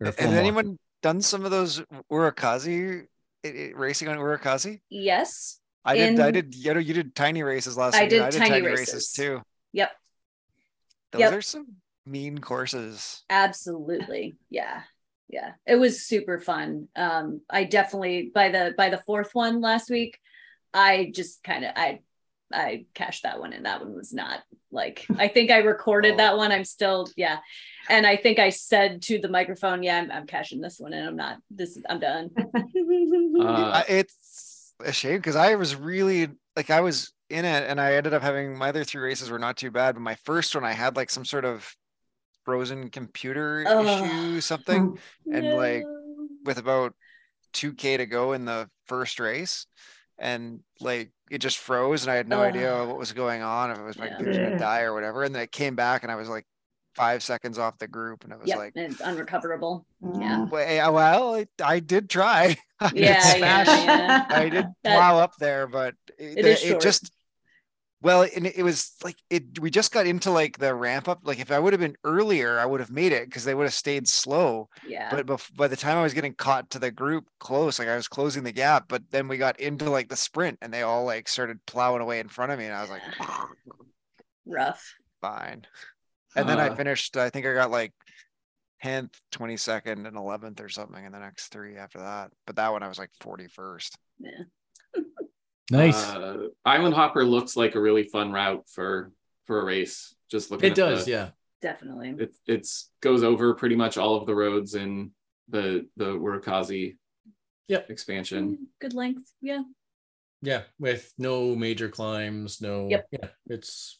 [0.00, 0.38] Or four Has more.
[0.40, 3.06] anyone done some of those Urukazi
[3.44, 4.80] i- i- racing on Urukazi?
[4.88, 5.58] yes.
[5.84, 6.20] I did.
[6.20, 6.54] I did.
[6.54, 8.10] You know, you did tiny races last I week.
[8.10, 8.94] did I did tiny tiny, races.
[8.94, 9.12] races.
[9.12, 9.42] too.
[9.72, 9.90] Yep.
[11.12, 11.32] Those Yep.
[11.32, 11.66] are some
[12.06, 13.24] mean courses.
[13.28, 14.36] Absolutely.
[14.50, 14.82] Yeah.
[15.28, 15.54] Yeah.
[15.66, 16.88] It was super fun.
[16.94, 20.18] Um, I definitely by the by the fourth one last week,
[20.74, 22.00] I just kind of I
[22.52, 26.16] I cashed that one and that one was not like I think I recorded Oh.
[26.18, 26.52] that one.
[26.52, 27.38] I'm still, yeah.
[27.88, 31.06] And I think I said to the microphone, yeah, I'm, I'm cashing this one and
[31.08, 32.30] I'm not this I'm done.
[33.36, 37.94] Uh, it's a shame because I was really like I was in it and I
[37.94, 40.64] ended up having my other three races were not too bad, but my first one
[40.64, 41.68] I had like some sort of
[42.44, 43.86] frozen computer Ugh.
[43.86, 44.98] issue something
[45.32, 45.84] and, like,
[46.44, 46.94] with about
[47.54, 49.66] 2k to go in the first race
[50.18, 53.78] and like it just froze and I had no idea what was going on if
[53.78, 54.16] it was my Yeah.
[54.16, 56.44] computer gonna die or whatever and then it came back and I was like
[56.94, 59.84] five seconds off the group and it was Yep, like it's unrecoverable.
[60.02, 60.20] Mm.
[60.20, 60.44] Yeah.
[60.50, 64.26] well, well I, I did try I did Yeah, yeah, smash yeah.
[64.28, 67.10] I did That- plow up there, but it, It it just
[68.04, 69.58] well, and it was like it.
[69.58, 71.20] We just got into like the ramp up.
[71.24, 73.64] Like if I would have been earlier, I would have made it because they would
[73.64, 74.68] have stayed slow.
[74.86, 75.08] Yeah.
[75.10, 77.96] But bef- by the time I was getting caught to the group close, like I
[77.96, 78.84] was closing the gap.
[78.88, 82.20] But then we got into like the sprint, and they all like started plowing away
[82.20, 83.02] in front of me, and I was like,
[84.46, 84.94] Rough.
[85.20, 85.66] fine.
[86.36, 87.16] And then I Uh, finished.
[87.16, 87.92] I think I got like.
[88.84, 92.30] 10th, 22nd, and 11th or something in the next three after that.
[92.46, 93.92] But that one I was like 41st.
[94.18, 94.30] Yeah.
[95.70, 95.96] Nice.
[96.04, 99.12] Uh, Island Hopper looks like a really fun route for
[99.46, 100.14] for a race.
[100.30, 100.70] Just looking.
[100.72, 101.28] At it at does, the- yeah.
[101.62, 102.14] Definitely.
[102.18, 105.12] It it's goes over pretty much all of the roads in
[105.48, 106.96] the the Urukazi
[107.68, 107.88] Yep.
[107.90, 108.50] expansion.
[108.50, 109.30] Mm, Good length.
[109.40, 109.62] Yeah.
[110.42, 112.88] Yeah, with no major climbs, no.
[112.90, 113.06] Yep.
[113.12, 113.98] Yeah, it's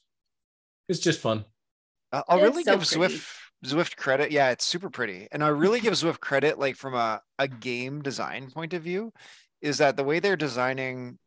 [0.91, 1.47] it's just fun.
[2.12, 3.15] Uh, I'll It's really so give pretty.
[3.17, 3.29] Zwift
[3.65, 4.31] Zwift credit.
[4.31, 5.29] Yeah, it's super pretty.
[5.33, 9.11] And I really give Zwift credit like from a, a game design point of view,
[9.62, 11.19] is that the way they're designing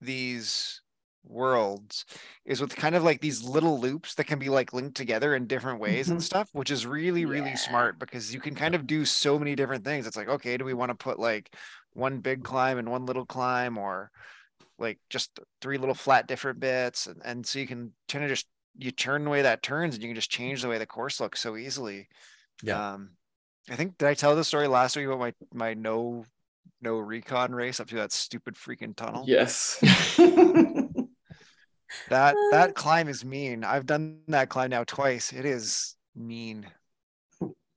[0.00, 0.82] these
[1.24, 2.04] worlds
[2.44, 5.46] is with kind of like these little loops that can be like linked together in
[5.46, 6.22] different ways and Mhm.
[6.22, 7.56] stuff, which is really, really Yeah.
[7.56, 10.06] smart because you can kind of do so many different things.
[10.06, 11.54] It's like, okay, do we want to put like
[11.94, 14.10] one big climb and one little climb or
[14.78, 18.46] like just three little flat different bits and, and so you can kind of just
[18.76, 21.20] you turn the way that turns and you can just change the way the course
[21.20, 22.08] looks so easily
[22.62, 22.80] Yeah.
[22.80, 23.10] um
[23.70, 26.24] i think did i tell the story last week about my my no
[26.80, 29.78] no recon race up to that stupid freaking tunnel Yes.
[32.10, 36.66] that that climb is mean i've done that climb now twice it is mean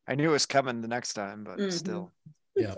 [0.08, 1.72] i knew it was coming the next time but Mhm.
[1.74, 2.12] still
[2.56, 2.76] Yeah.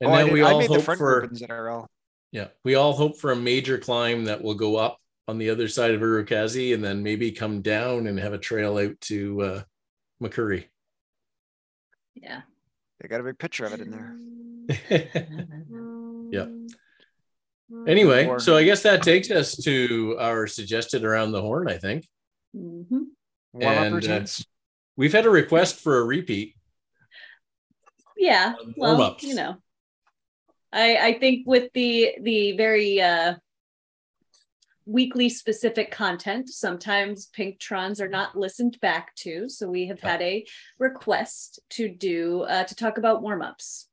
[0.00, 1.86] And oh, I, then did- we I all made the hope front for group
[2.32, 5.68] yeah, we all hope for a major climb that will go up on the other
[5.68, 9.62] side of Urukazi and then maybe come down and have a trail out to uh
[10.22, 10.66] Makuri.
[12.14, 12.42] Yeah.
[13.00, 14.16] They got a big picture of it in there
[16.32, 16.48] Yep.
[17.86, 21.78] anyway, Or- so I guess that takes us to our suggested around the horn, I
[21.78, 22.04] think.
[22.56, 23.02] Mm-hmm.
[23.60, 24.26] And, uh,
[24.96, 26.56] We've had a request for a repeat.
[28.16, 28.54] Yeah.
[28.76, 29.22] Well, warm-ups.
[29.24, 29.56] you know,
[30.72, 33.34] I I think with the the very uh
[34.86, 39.48] weekly specific content, sometimes Pinktrons are not listened back to.
[39.48, 40.46] So we have had a
[40.78, 43.88] request to do uh, to talk about warm-ups.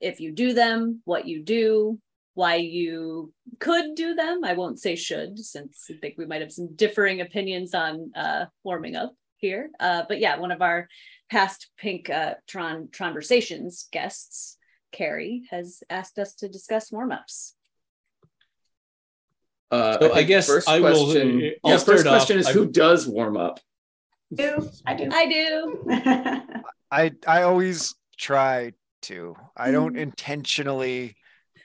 [0.00, 1.98] If you do them, what you do,
[2.34, 4.42] why you could do them.
[4.44, 8.46] I won't say should, since I think we might have some differing opinions on uh,
[8.64, 9.70] warming up here.
[9.78, 10.88] Uh, but yeah, one of our
[11.30, 14.56] past Pink uh, Tron Conversations guests,
[14.92, 17.54] Carrie, has asked us to discuss warm-ups.
[19.72, 21.52] Uh, So I think guess first I will- question.
[21.64, 22.40] I'll yeah, first question off.
[22.42, 23.58] is I- who does warm up?
[24.34, 24.70] do.
[24.86, 25.08] I do.
[25.12, 25.82] I do.
[26.90, 29.34] I I always try to.
[29.56, 30.00] I don't Mhm.
[30.00, 31.16] intentionally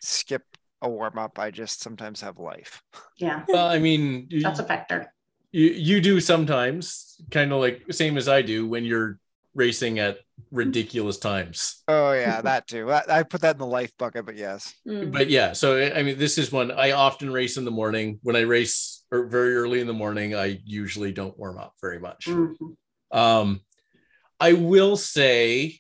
[0.02, 0.44] skip
[0.82, 1.38] a warm up.
[1.40, 2.82] I just sometimes have life.
[3.18, 5.14] yeah, Well, I mean, you, that's a factor.
[5.52, 9.20] you, you do sometimes, kind of like same as I do when you're
[9.58, 10.20] racing at
[10.52, 11.84] ridiculous times.
[11.88, 12.90] Oh yeah, that too.
[12.92, 14.74] I, I put that in the life bucket, but yes.
[14.88, 15.12] Mm.
[15.12, 18.20] But yeah, so I mean, this is one I often race in the morning.
[18.22, 22.00] When I race or very early in the morning, I usually don't warm up very
[22.00, 22.28] much.
[22.28, 22.76] Mhm.
[23.12, 23.62] Um,
[24.40, 25.80] I will say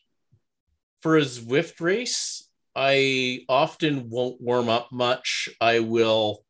[1.01, 5.49] for a Zwift race, I often won't warm up much.
[5.61, 6.43] I will,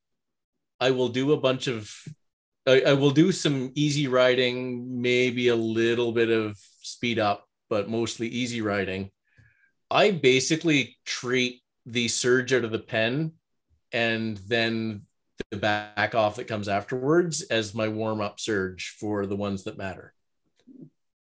[0.80, 1.92] I will do a bunch of,
[2.66, 6.58] I, I will do some easy riding, maybe a little bit of
[6.88, 9.12] speed up, but mostly easy riding.
[9.90, 13.34] I basically treat the surge out of the pen
[13.92, 15.04] and then
[15.52, 19.78] the back off that comes afterwards as my warm up surge for the ones that
[19.78, 20.14] matter.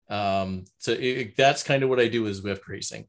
[0.09, 3.07] Um, so it, that's kind of what I do with Zwift racing.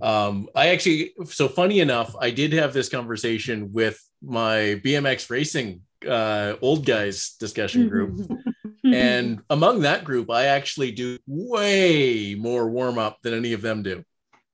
[0.00, 5.82] Um, I actually, so funny enough, I did have this conversation with my BMX racing
[6.08, 8.30] uh, old guys discussion group.
[8.84, 13.82] and among that group, I actually do way more warm up than any of them
[13.82, 14.04] do.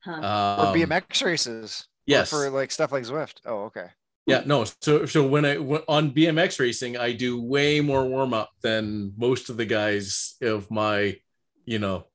[0.05, 0.13] Huh.
[0.61, 1.81] Or Um, BMX races.
[1.83, 2.31] Or yes.
[2.31, 3.41] For like stuff like Zwift.
[3.45, 3.87] Oh, okay.
[4.27, 4.65] Yeah, no.
[4.81, 9.13] So so when I when, on BMX racing, I do way more warm up than
[9.17, 11.17] most of the guys of my,
[11.65, 12.07] you know,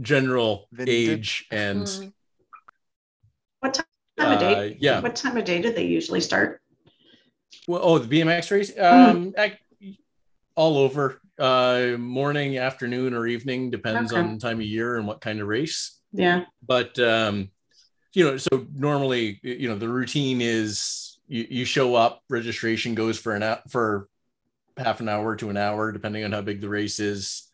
[0.00, 1.08] general Vintage.
[1.08, 2.12] age and Mm.
[3.60, 4.70] What time of day?
[4.72, 5.00] uh, yeah.
[5.00, 6.62] What time of day do they usually start?
[7.68, 9.58] Well, oh, the BMX race, um, ac-
[10.54, 14.20] all over, uh, morning, afternoon, or evening depends Okay.
[14.20, 15.98] on time of year and what kind of race.
[16.12, 16.44] Yeah.
[16.66, 17.50] but um
[18.12, 23.16] you know so normally you know the routine is you, you show up registration goes
[23.16, 24.08] for an hour for
[24.76, 27.48] half an hour to an hour depending on how big the race is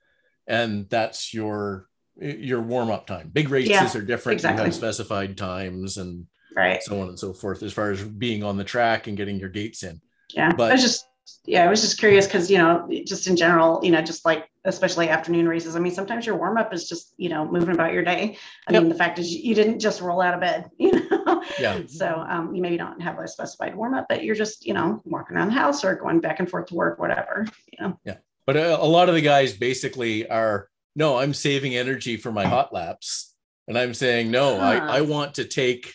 [0.47, 1.87] and that's your
[2.18, 4.64] your warm-up time big races Yeah, are different you exactly.
[4.64, 6.26] have specified times and
[6.57, 6.82] Right.
[6.82, 9.51] so on and so forth as far as being on the track and getting your
[9.51, 10.01] gates in
[10.32, 10.51] Yeah.
[10.57, 11.05] But- I just,
[11.45, 14.49] yeah, I was just curious because, you know, just in general, you know, just like,
[14.64, 15.77] especially afternoon races.
[15.77, 18.37] I mean, sometimes your warm up is just, you know, moving about your day.
[18.66, 18.83] I Yep.
[18.83, 21.43] mean, the fact is you didn't just roll out of bed, you know?
[21.59, 21.81] Yeah.
[21.87, 25.01] So um, you maybe don't have a specified warm up, but you're just, you know,
[25.05, 27.99] walking around the house or going back and forth to work, whatever, you know?
[28.05, 28.16] Yeah,
[28.47, 32.47] but a, a lot of the guys basically are no i'm saving energy for my
[32.47, 33.35] hot laps
[33.68, 34.64] and i'm saying no Huh.
[34.89, 35.95] I, I want to take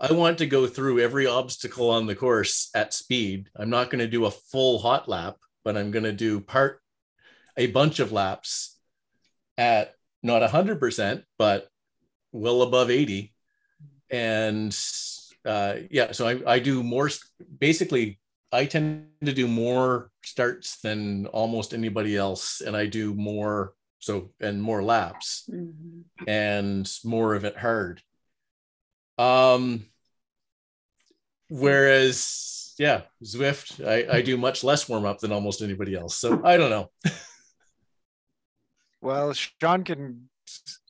[0.00, 3.98] i want to go through every obstacle on the course at speed i'm not going
[3.98, 6.80] to do a full hot lap but i'm going to do part
[7.56, 8.78] a bunch of laps
[9.58, 11.68] at not 100% but
[12.32, 13.32] well above 80
[14.10, 14.76] and
[15.44, 17.10] uh, yeah so I, I do more
[17.58, 18.18] basically
[18.52, 24.32] I tend to do more starts than almost anybody else, and I do more so
[24.40, 26.02] and more laps Mhm.
[26.26, 28.02] and more of it hard.
[29.20, 29.84] Um,
[31.48, 36.16] whereas yeah, Zwift, I, I do much less warm up than almost anybody else.
[36.16, 36.90] So I don't know.
[39.02, 40.28] Well, Sean can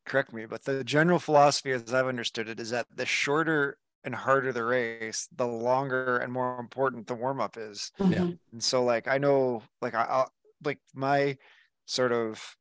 [0.05, 4.13] correct me, but the general philosophy, as I've understood it, is that the shorter and
[4.13, 7.93] harder the race, the longer and more important the warm up is.
[8.01, 8.27] Yeah.
[8.51, 10.33] And so, like, I know, like, I, I'll
[10.65, 11.39] like my
[11.87, 12.57] sort of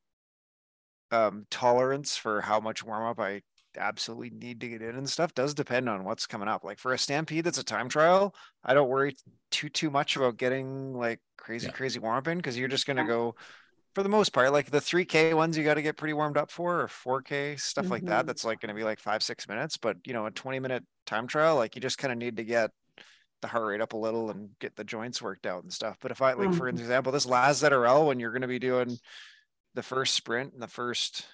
[1.12, 3.42] um tolerance for how much warm up I
[3.80, 6.64] absolutely need to get in and stuff does depend on what's coming up.
[6.64, 9.16] Like for a stampede that's a time trial, I don't worry
[9.52, 11.72] too too much about getting like crazy Yeah.
[11.72, 13.36] crazy warm up in because you're just gonna go
[13.96, 16.52] for the most part like the 3k ones you got to get pretty warmed up
[16.52, 18.28] for or 4k stuff like that Mhm.
[18.28, 20.84] that's like going to be like five six minutes but you know a 20 minute
[21.06, 22.72] time trial like you just kind of need to get
[23.42, 26.12] the heart rate up a little and get the joints worked out and stuff but
[26.12, 26.70] if i like for Mhm.
[26.70, 28.98] example this last zrl when you're going to be doing
[29.76, 31.26] the first sprint and the first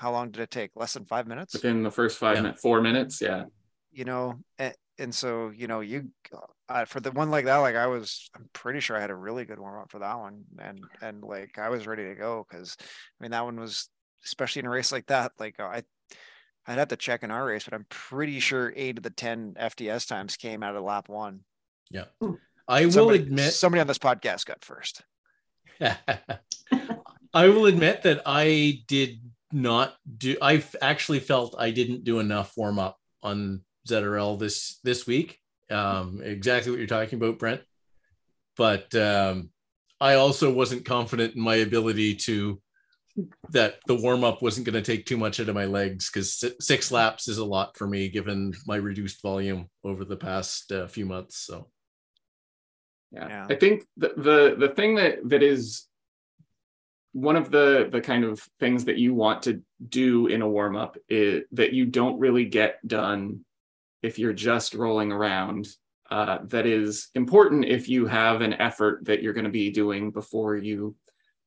[0.00, 2.42] how long did it take less than five minutes Within the first five Yeah.
[2.42, 3.20] minutes, four minutes.
[3.20, 3.44] Yeah.
[3.92, 6.08] you know and, and so you know you
[6.68, 9.14] uh, for the one like that like i was i'm pretty sure i had a
[9.14, 12.46] really good warm up for that one and and like i was ready to go
[12.48, 12.84] because i
[13.22, 13.88] mean that one was
[14.24, 15.82] especially in a race like that like i
[16.66, 19.54] i'd have to check in our race but i'm pretty sure eight of the 10
[19.60, 21.40] FTS times came out of lap one
[21.90, 22.04] Yeah.
[22.68, 23.52] I will somebody, admit.
[23.52, 25.02] somebody on this podcast got first
[25.80, 29.20] I will admit that I did
[29.52, 30.36] not do.
[30.40, 35.38] I actually felt I didn't do enough warm up on ZRL this this week.
[35.70, 37.62] Um, exactly what you're talking about, Brent.
[38.56, 39.50] But um,
[40.00, 42.60] I also wasn't confident in my ability to
[43.50, 46.44] that the warm up wasn't going to take too much out of my legs because
[46.60, 50.86] six laps is a lot for me given my reduced volume over the past uh,
[50.86, 51.38] few months.
[51.38, 51.68] So
[53.12, 53.28] Yeah.
[53.28, 53.46] Yeah.
[53.48, 55.86] I think the, the the thing that that is
[57.12, 60.76] one of the the kind of things that you want to do in a warm
[60.76, 63.44] up is that you don't really get done
[64.02, 65.68] if you're just rolling around.
[66.10, 70.10] Uh, that is important if you have an effort that you're going to be doing
[70.10, 70.96] before you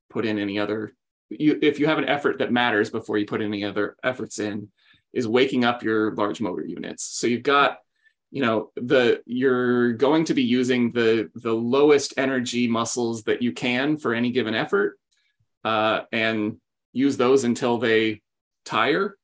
[0.09, 0.93] put in any other
[1.29, 4.69] you if you have an effort that matters before you put any other efforts in
[5.11, 7.79] is waking up your large motor units so you've got
[8.31, 13.51] you know the you're going to be using the the lowest energy muscles that you
[13.51, 14.97] can for any given effort
[15.63, 16.57] uh, and
[16.91, 18.21] use those until they
[18.65, 19.17] tire.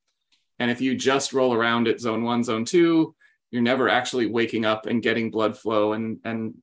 [0.60, 3.16] And if you just roll around at zone one zone two
[3.52, 6.56] you're never actually waking up and getting blood flow and and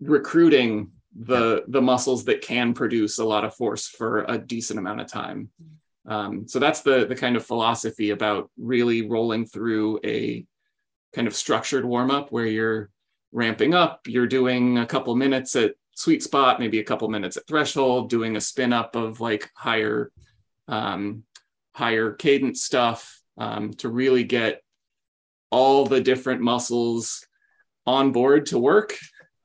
[0.00, 5.00] recruiting the the muscles that can produce a lot of force for a decent amount
[5.00, 5.50] of time.
[6.06, 10.44] Um, so that's the the kind of philosophy about really rolling through a
[11.14, 12.90] kind of structured warm up where you're
[13.32, 17.46] ramping up you're doing a couple minutes at sweet spot maybe a couple minutes at
[17.46, 20.12] threshold doing a spin up of like higher
[20.68, 21.24] um,
[21.72, 24.62] higher cadence stuff um, to really get
[25.50, 27.26] all the different muscles
[27.86, 28.94] on board to work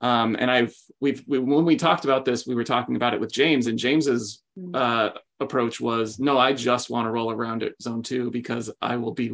[0.00, 3.20] um, and I've we've we, when we talked about this, we were talking about it
[3.20, 4.76] with James, and James's mm.
[4.76, 8.96] uh, approach was, no, I just want to roll around at zone two because I
[8.96, 9.32] will be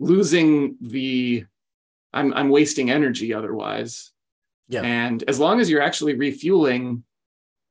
[0.00, 1.44] losing the,
[2.12, 4.10] I'm I'm wasting energy otherwise.
[4.72, 4.82] Yeah.
[4.82, 7.04] And as long as you're actually refueling,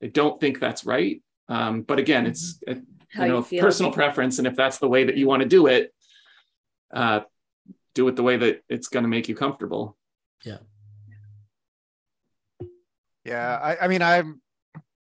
[0.04, 1.22] I don't think that's right.
[1.49, 2.76] Um, but again, it's uh,
[3.16, 5.66] you know you personal preference, and if that's the way that you want to do
[5.66, 5.93] it,
[6.93, 7.22] uh,
[7.95, 9.97] do it the way that it's going to make you comfortable.
[10.45, 10.58] Yeah.
[13.24, 14.41] Yeah, I, I mean, I'm,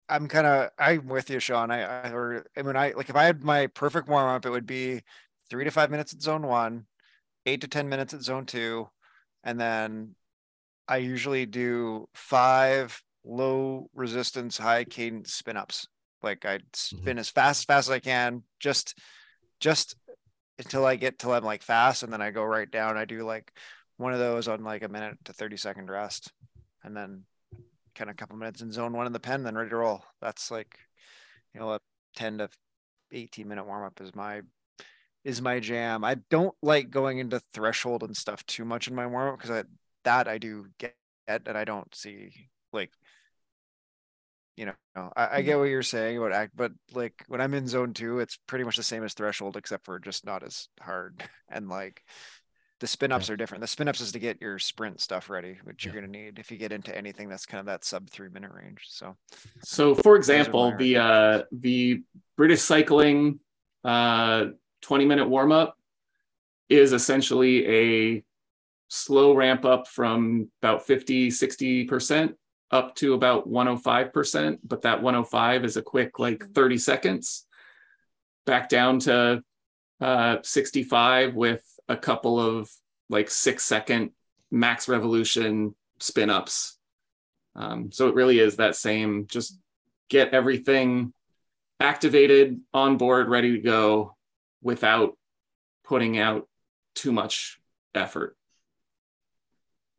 [0.10, 1.70] I'm kind of, I'm with you, Sean.
[1.72, 4.50] I, I, or I mean, I like if I had my perfect warm up, it
[4.50, 5.02] would be
[5.50, 6.86] three to five minutes at zone one,
[7.46, 8.88] eight to ten minutes at zone two,
[9.44, 10.16] and then
[10.92, 15.88] I usually do five low resistance, high cadence spin ups.
[16.22, 16.66] Like I mm-hmm.
[16.74, 17.20] spin mm-hmm.
[17.20, 19.00] as fast as fast as I can, just,
[19.62, 19.96] just
[20.60, 22.98] until I get till I'm like fast, and then I go right down.
[22.98, 23.54] I do like
[23.96, 26.30] one of those on like a minute to thirty second rest,
[26.84, 27.24] and then
[27.96, 30.04] kind of a couple minutes in zone one in the pen, then ready to roll.
[30.22, 30.78] That's like,
[31.54, 31.80] you know, a
[32.18, 32.50] 10 to
[33.14, 34.42] 18 minute warm up is my
[35.24, 36.04] is my jam.
[36.04, 39.52] I don't like going into threshold and stuff too much in my warm up because
[39.52, 39.64] I,
[40.04, 40.96] that I do get
[41.28, 42.92] and I don't see like
[44.58, 44.74] you know
[45.16, 48.20] I, I, get what you're saying about act but like when i'm in zone two
[48.20, 52.04] it's pretty much the same as threshold except for just not as hard and like
[52.82, 53.62] the spin ups are different.
[53.62, 55.94] The spin ups is to get your sprint stuff ready, which yeah.
[55.94, 58.30] you're going to need if you get into anything that's kind of that sub three
[58.30, 58.88] minute range.
[58.90, 59.16] So,
[59.64, 62.02] so for example, the uh, the
[62.36, 63.40] British cycling
[63.84, 64.46] uh,
[64.82, 65.78] 20 minute warm up
[66.70, 68.24] is essentially a
[68.94, 72.34] slow ramp up from about 50, 60%
[72.72, 74.60] up to about 105%.
[74.66, 77.46] But that 105 is a quick like 30 seconds
[78.46, 79.42] back down to
[80.02, 82.70] uh, 65 with a couple of
[83.10, 84.12] like six second
[84.52, 86.78] max revolution spin ups.
[87.56, 89.58] Um, so it really is that same, just
[90.10, 91.14] get everything
[91.80, 94.18] activated on board, ready to go
[94.62, 95.18] without
[95.86, 96.50] putting out
[96.94, 97.58] too much
[97.96, 98.36] effort.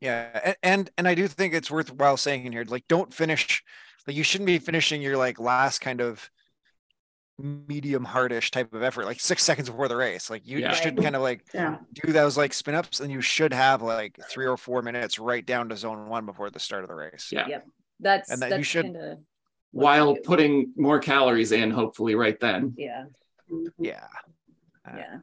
[0.02, 3.62] Yeah, and and I do think it's worthwhile saying in here, like, don't finish,
[4.06, 6.28] like, you shouldn't be finishing your like last kind of
[7.38, 10.28] medium hardish type of effort, like six seconds before the race.
[10.28, 10.72] Like you yeah.
[10.72, 11.76] should kind of like yeah.
[12.04, 15.46] do those like spin ups, and you should have like three or four minutes right
[15.46, 17.28] down to zone one before the start of the race.
[17.30, 17.66] Yeah, yep.
[18.00, 19.18] that's and that that's you should
[19.70, 22.74] while putting more calories in, hopefully, right then.
[22.76, 23.04] Yeah.
[23.78, 24.04] Yeah.
[24.86, 25.16] Uh, yeah.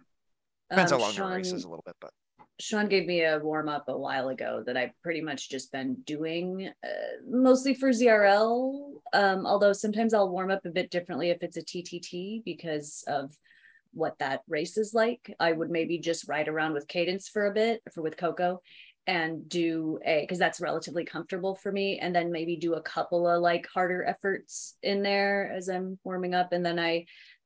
[0.70, 2.12] Depends um, how long Sean, the race is a little bit, but
[2.60, 5.96] Sean gave me a warm up a while ago that I've pretty much just been
[6.04, 6.88] doing uh,
[7.28, 8.92] mostly for ZRL.
[9.14, 13.36] Um, although sometimes I'll warm up a bit differently if it's a TTT because of
[13.94, 15.34] what that race is like.
[15.40, 18.62] I would maybe just ride around with cadence for a bit for with Coco
[19.08, 23.28] and do a because that's relatively comfortable for me and then maybe do a couple
[23.28, 27.06] of like harder efforts in there as I'm warming up and then I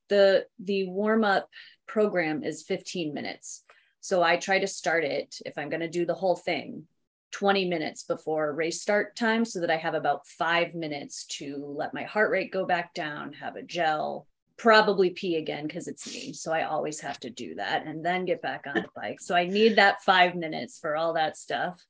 [0.10, 1.48] the the warm up
[1.88, 3.64] program is 15 minutes
[4.04, 6.84] so I try to start it if I'm going to do the whole thing
[7.32, 11.94] 20 minutes before race start time so that I have about five minutes to let
[11.94, 14.28] my heart rate go back down, have a gel,
[14.58, 16.34] probably pee again because it's me.
[16.34, 19.22] So I always have to do that and then get back on the bike.
[19.22, 21.82] So I need that five minutes for all that stuff.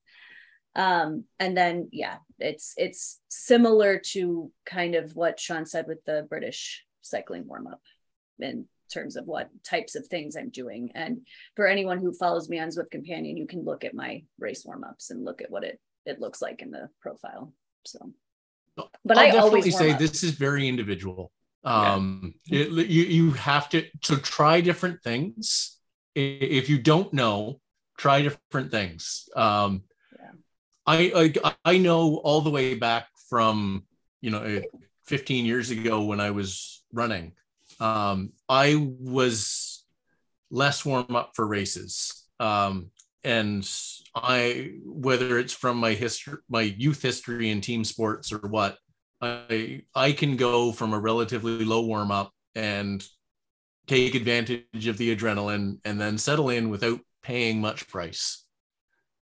[0.76, 6.28] Um, and then yeah, it's it's similar to kind of what Sean said with the
[6.30, 7.82] British cycling warm up.
[8.40, 10.92] And terms of what types of things I'm doing.
[10.96, 11.26] And
[11.56, 14.84] for anyone who follows me on Zwift Companion, you can look at my race warm
[14.84, 17.54] ups and look at what it it looks like in the profile.
[17.86, 18.12] So,
[18.76, 20.00] but I'll I definitely say up.
[20.00, 21.32] this is very individual.
[21.64, 22.66] Um, yeah.
[22.66, 25.78] it, you you have to to try different things.
[26.16, 27.60] If you don't know,
[27.98, 29.30] try different things.
[29.36, 29.84] Um,
[30.20, 30.32] yeah.
[30.86, 33.86] I, I I know all the way back from
[34.22, 34.62] you know
[35.06, 37.34] 15 years ago when I was running,
[37.84, 39.84] um, I was
[40.50, 42.26] less warm up for races.
[42.40, 42.92] Um,
[43.26, 43.70] and
[44.16, 48.78] I, whether it's from my history, my youth history in team sports or what,
[49.22, 53.06] I I can go from a relatively low warm up and
[53.88, 58.46] take advantage of the adrenaline and then settle in without paying much price.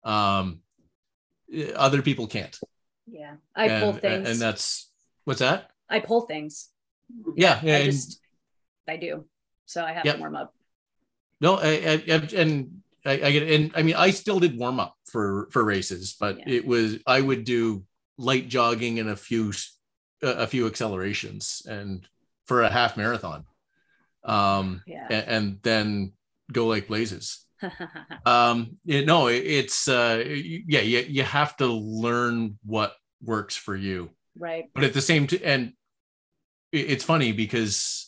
[0.04, 0.60] Um,
[1.74, 2.56] other people can't.
[3.06, 3.34] Yeah.
[3.54, 4.28] I pull things.
[4.28, 4.90] and that's
[5.24, 5.70] what's that?
[5.88, 6.70] I pull things.
[7.36, 7.76] Yeah, yeah.
[7.76, 8.20] I and- just
[8.88, 9.24] I do.
[9.66, 10.16] So I have Yep.
[10.16, 10.54] to warm up.
[11.40, 13.42] No, I, I, I- and I, I get.
[13.50, 16.44] And I mean, I still did warm up for for races, but Yeah.
[16.56, 17.84] it was I would do
[18.16, 19.52] light jogging and a few
[20.22, 22.06] a a few accelerations and
[22.46, 23.44] for a half marathon,
[24.24, 25.06] um, Yeah.
[25.10, 26.12] and, and then
[26.52, 27.40] go like blazes.
[28.26, 33.74] Um, you know, it, it's uh, yeah, you you have to learn what works for
[33.76, 34.64] you right.
[34.74, 35.72] but at the same time and
[36.72, 38.03] it- it's funny because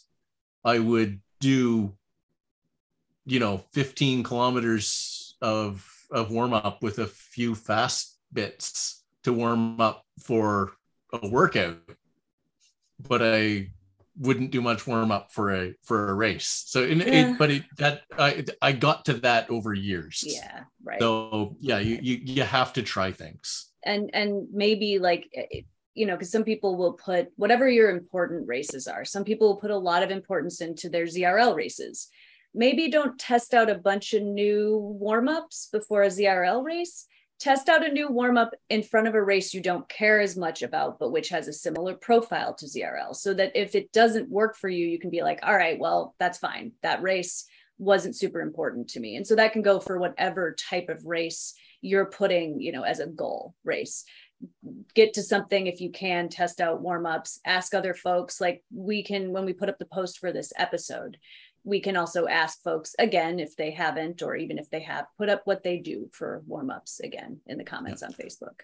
[0.67, 1.95] i would do
[3.25, 9.81] you know 15 kilometers of of warm up with a few fast bits to warm
[9.81, 10.73] up for
[11.13, 11.79] a workout
[13.09, 13.71] but i
[14.19, 17.07] wouldn't do much warm up for a for a race so in Yeah.
[17.33, 20.65] it but it that i i got to that over years Yeah.
[20.83, 21.01] Right.
[21.01, 26.07] so yeah you you, you have to try things and and maybe like it- you
[26.07, 29.71] know because some people will put whatever your important races are some people will put
[29.71, 32.09] a lot of importance into their zrl races.
[32.55, 37.07] Maybe don't test out a bunch of new warm-ups before a zrl race.
[37.39, 40.63] Test out a new warm-up in front of a race you don't care as much
[40.63, 44.57] about but which has a similar profile to zrl so that if it doesn't work
[44.57, 46.73] for you you can be like all right well that's fine.
[46.83, 47.47] That race
[47.79, 49.17] wasn't super important to me.
[49.17, 53.01] And so that can go for whatever type of race you're putting you know as
[53.01, 54.05] a goal race
[54.95, 57.41] get to something if you can test out warm-ups.
[57.45, 61.19] Ask other folks like we can when we put up the post for this episode
[61.67, 65.29] we can also ask folks again if they haven't or even if they have put
[65.29, 68.61] up what they do for warm-ups again in the comments on facebook.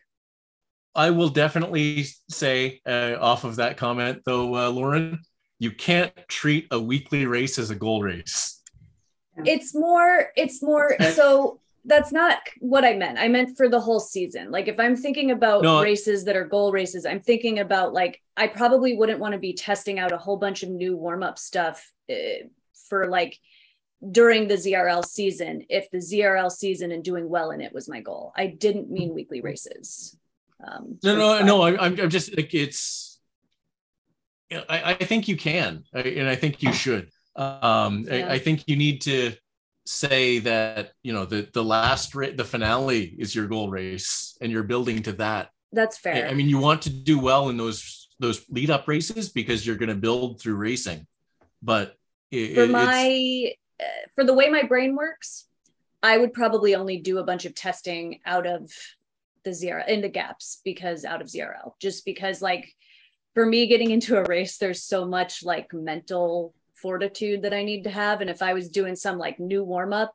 [0.95, 5.23] I will definitely say uh, off of that comment, though, uh, Lauren,
[5.59, 8.61] you can't treat a weekly race as a goal race.
[9.45, 13.99] it's more it's more so that's not what i meant i meant for the whole
[14.01, 17.93] season like if i'm thinking about No, races that are goal races i'm thinking about
[17.93, 21.39] like i probably wouldn't want to be testing out a whole bunch of new warm-up
[21.39, 22.15] stuff uh,
[22.89, 23.37] for like
[24.11, 28.01] during the zrl season if the zrl season and doing well in it was my
[28.01, 30.17] goal i didn't mean weekly races
[30.65, 31.63] um No, no, no.
[31.63, 33.19] I'm, I'm I'm just like it's.
[34.53, 37.11] I, I think you can, I- and I think you should.
[37.35, 38.29] Um, Yeah.
[38.29, 39.33] I, I think you need to
[39.85, 44.53] say that you know the the last ra- the finale is your goal race, and
[44.53, 45.51] you're building to that.
[45.73, 49.31] that's fair I mean, you want to do well in those those lead up races
[49.31, 51.07] because you're going to build through racing,
[51.63, 51.97] but
[52.33, 53.85] it, for my uh,
[54.15, 55.47] for the way my brain works
[56.03, 58.73] i would probably only do a bunch of testing out of
[59.45, 62.75] the zero in the gaps because out of zero just because like
[63.35, 67.85] for me getting into a race there's so much like mental fortitude that i need
[67.85, 70.13] to have and if i was doing some like new warm up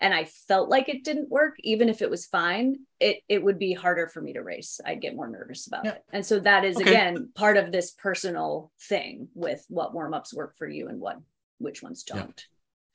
[0.00, 3.58] and i felt like it didn't work even if it was fine it it would
[3.58, 5.92] be harder for me to race i'd get more nervous about Yeah.
[5.92, 6.88] it and so that is Okay.
[6.90, 11.18] again part of this personal thing with what warm ups work for you and what
[11.58, 12.46] which ones don't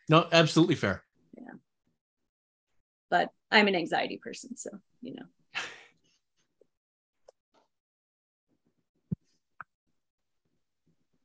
[0.09, 1.01] no, absolutely fair.
[1.37, 1.53] Yeah.
[3.09, 4.69] but i'm an anxiety person so
[5.01, 5.25] you know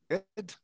[0.09, 0.55] Good.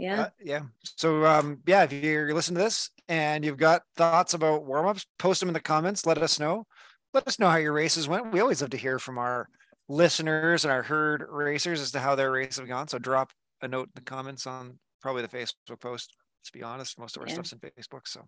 [0.00, 0.62] Yeah Uh, yeah.
[0.82, 5.40] So um, yeah, if you're listening to this and you've got thoughts about warm-ups, post
[5.40, 6.06] them in the comments.
[6.06, 6.66] Let us know.
[7.12, 8.32] Let us know how your races went.
[8.32, 9.48] We always love to hear from our
[9.88, 12.88] listeners and our herd racers as to how their races have gone.
[12.88, 13.32] So drop
[13.62, 16.14] a note in the comments on probably the Facebook post.
[16.40, 17.34] Let's be honest, most of our Yeah.
[17.34, 18.06] stuff's in Facebook.
[18.06, 18.26] So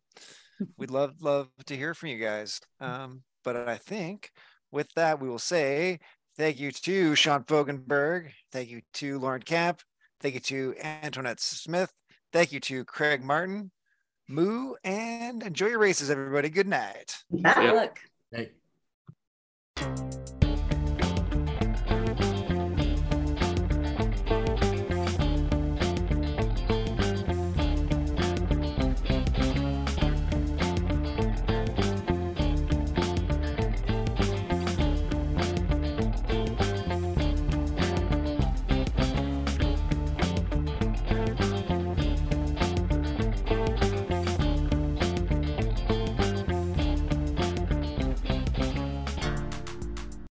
[0.77, 2.61] we'd love love to hear from you guys.
[2.81, 4.31] Um, but I think
[4.71, 6.01] with that, we will say
[6.37, 8.31] thank you to Sean Fogenberg.
[8.51, 9.81] Thank you to Lauren Camp.
[10.23, 11.93] Thank you to Antoinette Smith.
[12.33, 13.73] Thank you to Craig Martin.
[14.29, 16.49] Moo and enjoy your races, everybody.
[16.49, 17.17] Good night.
[17.29, 17.53] Bye.
[17.57, 17.73] Yeah.
[17.73, 17.99] look
[18.31, 18.51] Hey.